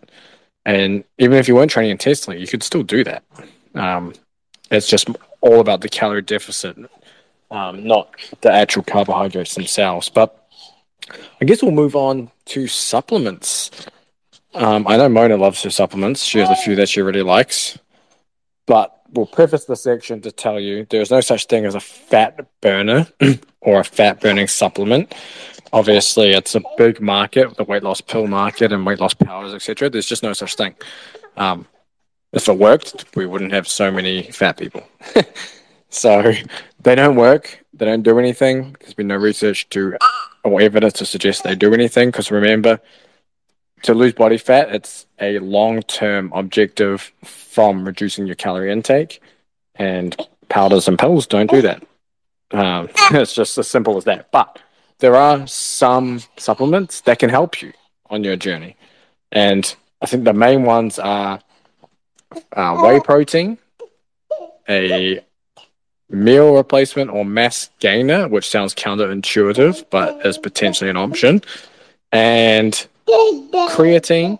[0.65, 3.23] And even if you weren't training intensely, you could still do that.
[3.75, 4.13] Um,
[4.71, 5.09] it's just
[5.41, 6.77] all about the calorie deficit,
[7.51, 10.09] um, not the actual carbohydrates themselves.
[10.09, 10.47] But
[11.41, 13.71] I guess we'll move on to supplements.
[14.53, 16.23] Um, I know Mona loves her supplements.
[16.23, 17.77] She has a few that she really likes.
[18.65, 21.79] But we'll preface the section to tell you there is no such thing as a
[21.79, 23.07] fat burner
[23.61, 25.13] or a fat burning supplement.
[25.71, 29.89] Obviously, it's a big market, the weight loss pill market and weight loss powders, etc.
[29.89, 30.75] There's just no such thing.
[31.37, 31.67] Um,
[32.31, 34.83] if it worked, we wouldn't have so many fat people.
[35.89, 36.33] so
[36.81, 37.63] they don't work.
[37.73, 38.75] They don't do anything.
[38.79, 39.97] There's been no research to
[40.43, 42.09] or evidence to suggest they do anything.
[42.09, 42.79] Because remember,
[43.83, 49.21] to lose body fat, it's a long-term objective from reducing your calorie intake,
[49.75, 50.15] and
[50.49, 51.83] powders and pills don't do that.
[52.51, 54.31] Um, it's just as simple as that.
[54.31, 54.59] But
[54.99, 57.73] there are some supplements that can help you
[58.09, 58.77] on your journey.
[59.31, 61.39] And I think the main ones are
[62.53, 63.57] uh, whey protein,
[64.69, 65.19] a
[66.09, 71.41] meal replacement or mass gainer, which sounds counterintuitive, but is potentially an option,
[72.11, 74.39] and creatine,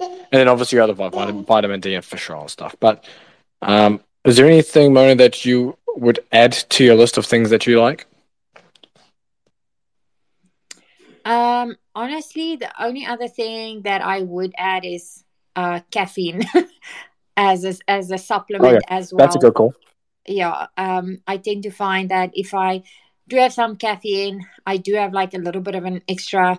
[0.00, 2.74] and then obviously other vitamin, vitamin D and fish oil and stuff.
[2.80, 3.04] But
[3.62, 7.66] um, is there anything, Mona, that you would add to your list of things that
[7.66, 8.06] you like?
[11.24, 15.22] Um, honestly, the only other thing that I would add is
[15.54, 16.44] uh, caffeine
[17.36, 18.80] as a, as a supplement Oh, yeah.
[18.88, 19.18] as well.
[19.18, 19.74] That's a good call.
[20.28, 22.82] yeah um i tend to find that if i
[23.30, 24.46] do have some caffeine.
[24.66, 26.58] I do have like a little bit of an extra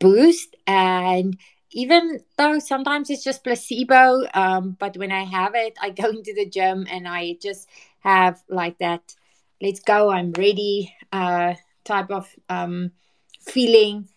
[0.00, 0.56] boost.
[0.66, 1.38] And
[1.70, 6.32] even though sometimes it's just placebo um but when i have it i go into
[6.34, 7.68] the gym and i just
[8.00, 9.14] have like that
[9.60, 11.54] let's go i'm ready uh
[11.84, 12.92] type of um
[13.40, 14.08] feeling.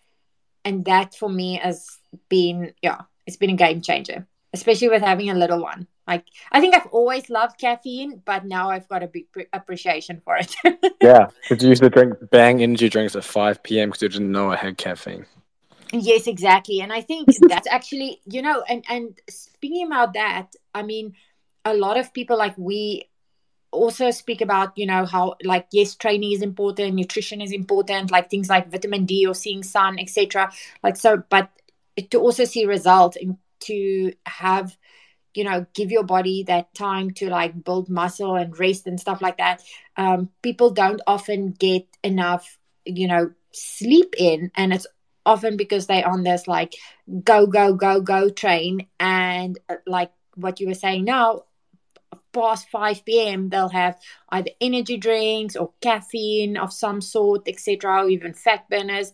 [0.63, 5.29] And that for me has been yeah it's been a game changer especially with having
[5.29, 9.07] a little one like I think I've always loved caffeine, but now I've got a
[9.07, 10.55] big pre- appreciation for it.
[11.01, 13.89] Yeah, because you used to drink bang energy drinks at 5 p.m.
[13.89, 15.25] because you didn't know I had caffeine.
[15.91, 16.79] yes, exactly.
[16.81, 21.15] And I think that's actually, you know, and and speaking about that, I mean,
[21.65, 23.09] a lot of people like we
[23.71, 28.29] also speak about, you know, how like yes, training is important, nutrition is important, like
[28.29, 30.51] things like vitamin D or seeing sun, etc.
[30.83, 31.49] Like so, but
[32.09, 34.77] to also see results and to have
[35.33, 39.21] you know give your body that time to like build muscle and rest and stuff
[39.21, 39.61] like that
[39.97, 44.87] um, people don't often get enough you know sleep in and it's
[45.25, 46.75] often because they're on this like
[47.23, 51.43] go go go go train and uh, like what you were saying now
[52.33, 58.09] past 5 p.m they'll have either energy drinks or caffeine of some sort etc or
[58.09, 59.11] even fat burners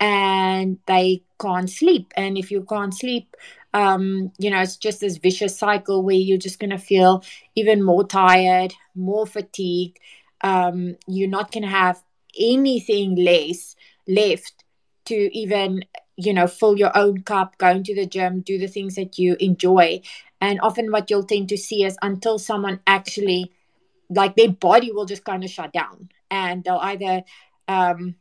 [0.00, 2.12] and they can't sleep.
[2.16, 3.34] And if you can't sleep
[3.74, 7.24] um, you know, it's just this vicious cycle where you're just going to feel
[7.56, 9.98] even more tired, more fatigued.
[10.42, 12.00] Um, you're not going to have
[12.38, 13.74] anything less
[14.06, 14.64] left
[15.06, 15.84] to even,
[16.16, 19.36] you know, fill your own cup, go into the gym, do the things that you
[19.40, 20.00] enjoy.
[20.40, 23.50] And often what you'll tend to see is until someone actually,
[24.08, 27.24] like their body will just kind of shut down and they'll either,
[27.66, 28.14] um,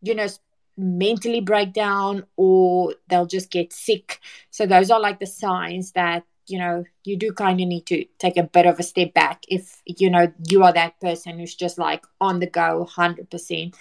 [0.00, 0.28] you know,
[0.76, 4.20] mentally break down or they'll just get sick.
[4.50, 8.04] So those are like the signs that you know you do kind of need to
[8.18, 11.54] take a bit of a step back if you know you are that person who's
[11.54, 13.74] just like on the go 100%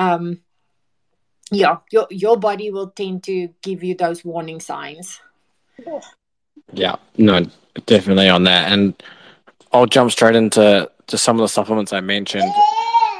[0.00, 0.40] um
[1.52, 5.20] yeah your your body will tend to give you those warning signs
[6.72, 7.46] Yeah, no,
[7.86, 8.70] definitely on that.
[8.70, 9.00] And
[9.72, 12.52] I'll jump straight into to some of the supplements I mentioned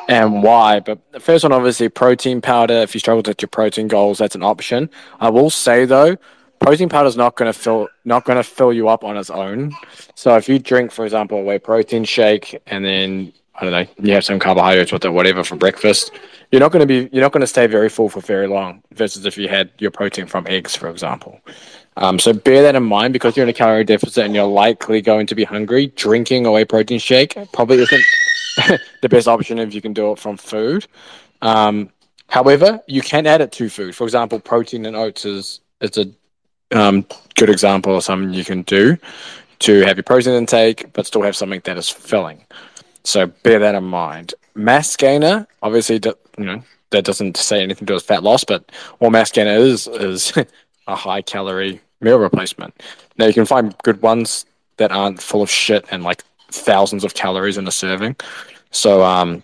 [0.08, 0.80] and why.
[0.80, 2.74] But the first one, obviously, protein powder.
[2.74, 4.90] If you struggle to hit your protein goals, that's an option.
[5.20, 6.16] I will say though,
[6.58, 9.30] protein powder is not going to fill not going to fill you up on its
[9.30, 9.72] own.
[10.14, 13.86] So if you drink, for example, a whey protein shake, and then I don't know,
[14.02, 16.12] you have some carbohydrates with it, whatever, for breakfast,
[16.50, 18.82] you're not going to be you're not going to stay very full for very long.
[18.94, 21.40] Versus if you had your protein from eggs, for example.
[21.98, 25.00] Um, so bear that in mind because you're in a calorie deficit and you're likely
[25.00, 25.88] going to be hungry.
[25.88, 28.04] Drinking a whey protein shake probably isn't
[29.02, 30.86] the best option if you can do it from food.
[31.42, 31.90] Um,
[32.28, 33.94] however, you can add it to food.
[33.94, 37.06] For example, protein and oats is is a um,
[37.36, 38.96] good example of something you can do
[39.60, 42.44] to have your protein intake, but still have something that is filling.
[43.04, 44.34] So bear that in mind.
[44.54, 46.00] Mass gainer, obviously,
[46.36, 49.56] you know that doesn't say anything to do with fat loss, but what mass gainer
[49.56, 50.32] is is
[50.86, 52.74] a high calorie meal replacement.
[53.16, 54.46] Now you can find good ones
[54.76, 58.16] that aren't full of shit and like thousands of calories in a serving.
[58.70, 59.42] So um,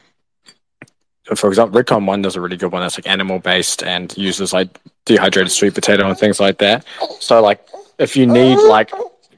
[1.35, 4.53] for example, Redcon One does a really good one that's like animal based and uses
[4.53, 6.85] like dehydrated sweet potato and things like that.
[7.21, 7.67] So like
[7.99, 8.91] if you need like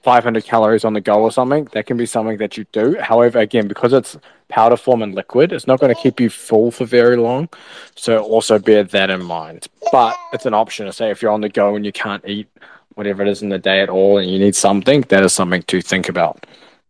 [0.03, 2.97] 500 calories on the go or something, that can be something that you do.
[3.01, 4.17] However, again, because it's
[4.49, 7.49] powder form and liquid, it's not going to keep you full for very long.
[7.95, 9.67] So also bear that in mind.
[9.93, 12.49] But it's an option to say if you're on the go and you can't eat
[12.95, 15.63] whatever it is in the day at all and you need something, that is something
[15.65, 16.47] to think about.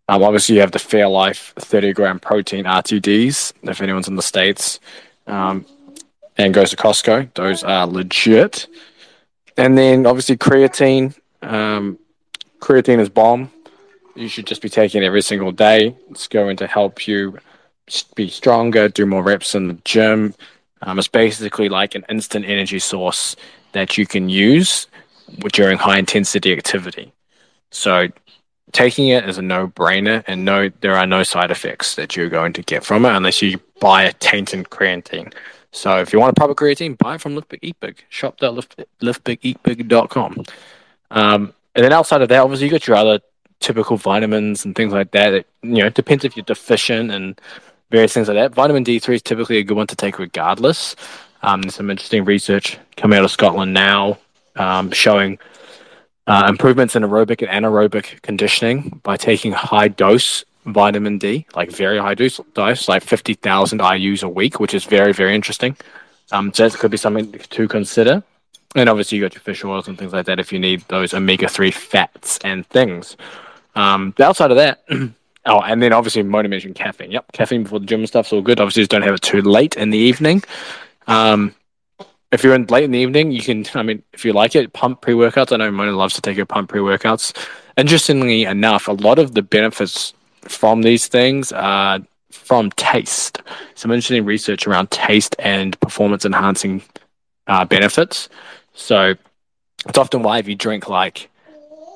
[0.08, 4.78] Um, obviously, you have the Fairlife 30 gram protein RTDs, if anyone's in the States
[5.26, 5.66] um,
[6.36, 7.34] and goes to Costco.
[7.34, 8.68] Those are legit.
[9.56, 11.14] And then obviously, creatine.
[11.42, 11.98] Um,
[12.60, 13.50] creatine is bomb.
[14.14, 15.96] You should just be taking every single day.
[16.10, 17.38] It's going to help you
[18.14, 20.34] be stronger, do more reps in the gym.
[20.82, 23.36] Um, it's basically like an instant energy source
[23.72, 24.86] that you can use
[25.52, 27.12] during high intensity activity.
[27.70, 28.08] So
[28.72, 32.52] taking it is a no-brainer, and no, there are no side effects that you're going
[32.54, 35.32] to get from it unless you buy a tainted creatine.
[35.72, 38.02] So if you want a proper creatine, buy it from Lift Big Eat Big.
[38.08, 40.44] Shop.liftbigeatbig.com.
[41.10, 43.20] Um, and then outside of that, obviously you got your other
[43.60, 45.34] typical vitamins and things like that.
[45.34, 47.38] It, you know, depends if you're deficient and
[47.90, 48.54] various things like that.
[48.54, 50.96] Vitamin D3 is typically a good one to take regardless.
[51.42, 54.18] Um, there's some interesting research coming out of Scotland now
[54.56, 55.38] um, showing
[56.26, 61.98] uh, improvements in aerobic and anaerobic conditioning by taking high dose vitamin D, like very
[61.98, 65.76] high dose, dose like 50,000 IUs a week, which is very, very interesting.
[66.32, 68.22] Um, so that could be something to consider.
[68.74, 71.14] And obviously, you got your fish oils and things like that if you need those
[71.14, 73.16] omega 3 fats and things.
[73.74, 74.84] Um, outside of that,
[75.46, 77.12] oh, and then obviously, Mona mentioned caffeine.
[77.12, 78.60] Yep, caffeine before the gym and stuff's all good.
[78.60, 80.42] Obviously, just don't have it too late in the evening.
[81.06, 81.54] Um,
[82.32, 83.64] if you're in late in the evening, you can.
[83.74, 85.52] I mean, if you like it, pump pre workouts.
[85.52, 87.32] I know Mona loves to take her pump pre workouts.
[87.76, 90.12] Interestingly enough, a lot of the benefits
[90.42, 92.00] from these things are
[92.30, 93.42] from taste.
[93.74, 96.82] Some interesting research around taste and performance enhancing
[97.46, 98.28] uh, benefits.
[98.74, 99.14] So
[99.86, 101.30] it's often why if you drink like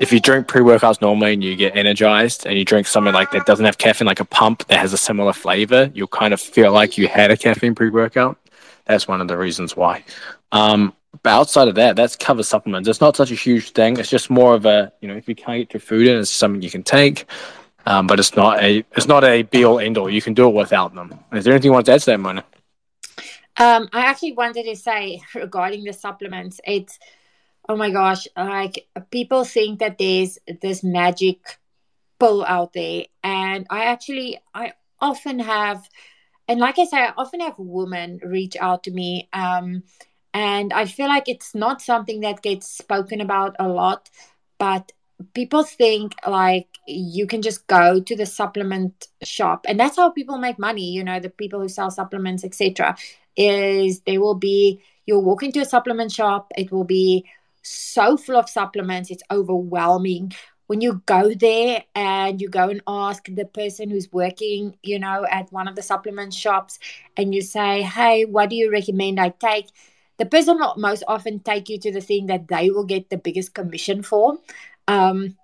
[0.00, 3.30] if you drink pre workouts normally and you get energized and you drink something like
[3.32, 6.40] that doesn't have caffeine, like a pump that has a similar flavor, you'll kind of
[6.40, 8.38] feel like you had a caffeine pre workout.
[8.86, 10.04] That's one of the reasons why.
[10.52, 12.88] Um, but outside of that, that's cover supplements.
[12.88, 13.98] It's not such a huge thing.
[13.98, 16.30] It's just more of a, you know, if you can't get your food in, it's
[16.30, 17.26] something you can take.
[17.86, 20.10] Um, but it's not a it's not a be all end all.
[20.10, 21.18] You can do it without them.
[21.32, 22.44] Is there anything you want to add to that, Mona?
[23.56, 26.98] Um, I actually wanted to say regarding the supplements, it's
[27.68, 31.58] oh my gosh, like people think that there's this magic
[32.18, 35.88] pill out there, and I actually I often have
[36.50, 39.28] and like I say, I often have women reach out to me.
[39.32, 39.84] Um,
[40.34, 44.10] and I feel like it's not something that gets spoken about a lot,
[44.58, 44.90] but
[45.32, 50.38] people think like you can just go to the supplement shop and that's how people
[50.38, 52.96] make money you know the people who sell supplements etc
[53.36, 57.26] is they will be you'll walk into a supplement shop it will be
[57.62, 60.32] so full of supplements it's overwhelming
[60.70, 65.26] when you go there and you go and ask the person who's working, you know,
[65.28, 66.78] at one of the supplement shops
[67.16, 69.66] and you say, hey, what do you recommend I take?
[70.18, 73.16] The person will most often take you to the thing that they will get the
[73.16, 74.38] biggest commission for.
[74.86, 75.36] Um,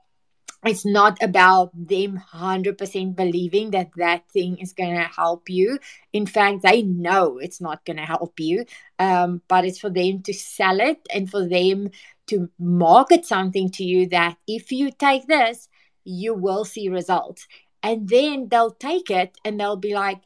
[0.67, 5.79] it's not about them 100% believing that that thing is going to help you.
[6.13, 8.65] In fact, they know it's not going to help you,
[8.99, 11.91] um, but it's for them to sell it and for them
[12.29, 15.69] to market something to you that if you take this,
[16.05, 17.47] you will see results.
[17.83, 20.21] And then they'll take it and they'll be like,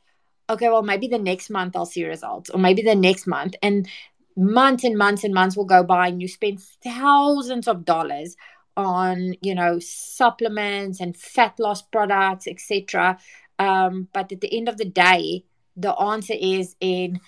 [0.49, 3.55] okay, well, maybe the next month I'll see results, or maybe the next month.
[3.63, 3.89] And
[4.37, 8.37] months and months and months will go by, and you spend thousands of dollars
[8.81, 13.19] on, you know, supplements and fat loss products, etc.
[13.59, 15.45] Um, but at the end of the day,
[15.77, 17.21] the answer is in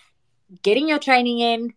[0.62, 1.74] getting your training in,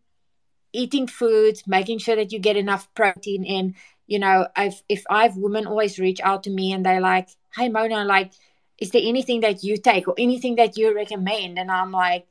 [0.73, 3.75] eating foods, making sure that you get enough protein in.
[4.07, 7.69] You know, I've if I've women always reach out to me and they're like, "Hey
[7.69, 8.33] Mona, like,
[8.77, 12.27] is there anything that you take or anything that you recommend?" And I'm like,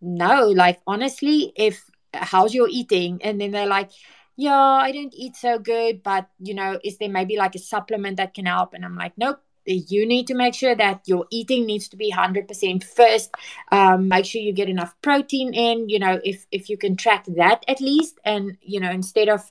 [0.00, 3.90] "No, like honestly, if how's your eating?" And then they're like,
[4.36, 8.18] yeah, I don't eat so good, but you know, is there maybe like a supplement
[8.18, 8.74] that can help?
[8.74, 9.40] And I'm like, nope.
[9.68, 13.34] You need to make sure that your eating needs to be 100% first.
[13.72, 15.88] Um, make sure you get enough protein in.
[15.88, 19.50] You know, if if you can track that at least, and you know, instead of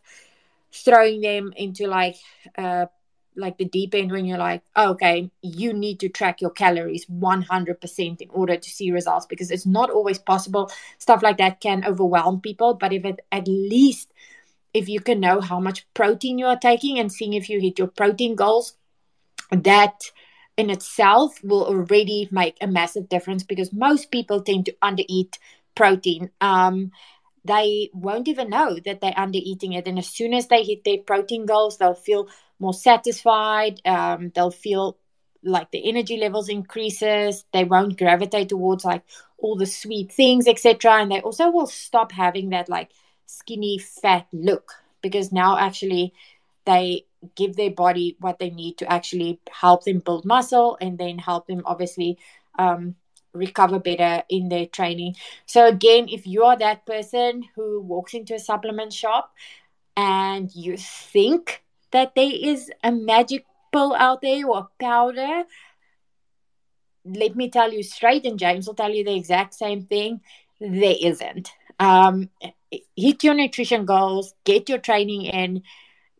[0.72, 2.16] throwing them into like
[2.58, 2.86] uh,
[3.36, 7.06] like the deep end when you're like, oh, okay, you need to track your calories
[7.08, 10.72] 100% in order to see results because it's not always possible.
[10.98, 14.14] Stuff like that can overwhelm people, but if it at least
[14.76, 17.80] if you can know how much protein you are taking and seeing if you hit
[17.80, 18.74] your protein goals,
[19.52, 20.02] that
[20.58, 25.38] in itself will already make a massive difference because most people tend to undereat
[25.76, 26.30] protein.
[26.42, 26.92] Um,
[27.46, 29.88] they won't even know that they're undereating it.
[29.88, 32.28] And as soon as they hit their protein goals, they'll feel
[32.60, 33.80] more satisfied.
[33.86, 34.98] Um, they'll feel
[35.44, 37.46] like the energy levels increases.
[37.54, 39.04] They won't gravitate towards like
[39.38, 41.02] all the sweet things, etc.
[41.02, 42.90] And they also will stop having that like
[43.26, 46.14] skinny fat look because now actually
[46.66, 47.06] they
[47.36, 51.48] give their body what they need to actually help them build muscle and then help
[51.48, 52.18] them obviously
[52.60, 52.96] um,
[53.34, 55.16] recover better in their training.
[55.46, 59.34] So again, if you are that person who walks into a supplement shop
[59.98, 65.44] and you think that there is a magic pill out there or powder,
[67.06, 70.22] let me tell you straight, and James will tell you the exact same thing.
[70.60, 71.52] There isn't.
[71.80, 72.30] Um,
[72.96, 75.64] hit your nutrition goals, get your training in.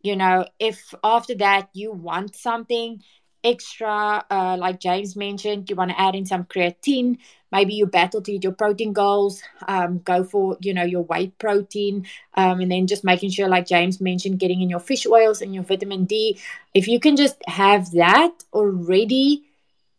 [0.02, 3.02] You know, if after that you want something,
[3.44, 7.18] extra, uh, like James mentioned, you want to add in some creatine.
[7.52, 9.42] Maybe you battle to eat your protein goals.
[9.68, 13.68] Um, go for you know your whey protein, um, and then just making sure, like
[13.68, 16.40] James mentioned, getting in your fish oils and your vitamin D.
[16.74, 19.44] If you can just have that already,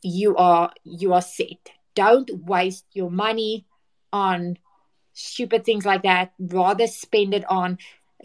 [0.02, 1.70] you are you are set.
[1.94, 3.64] Don't waste your money
[4.12, 4.58] on
[5.16, 6.32] stupid things like that.
[6.38, 7.78] Rather spend it on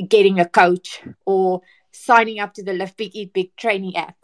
[0.08, 1.62] getting a coach or
[1.92, 4.16] signing up to the Lift Big Eat Big training app.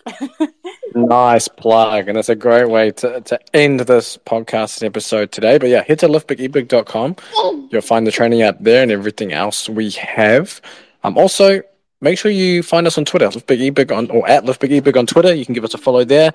[0.95, 2.07] nice plug.
[2.07, 5.57] And it's a great way to, to end this podcast episode today.
[5.57, 7.15] But yeah, head to liftbigeatbig.com.
[7.71, 10.61] You'll find the training app there and everything else we have.
[11.03, 11.61] Um, also,
[12.01, 14.61] make sure you find us on Twitter, Lift Big Eat Big on or at Lift
[14.61, 15.33] Big Eat Big on Twitter.
[15.33, 16.33] You can give us a follow there.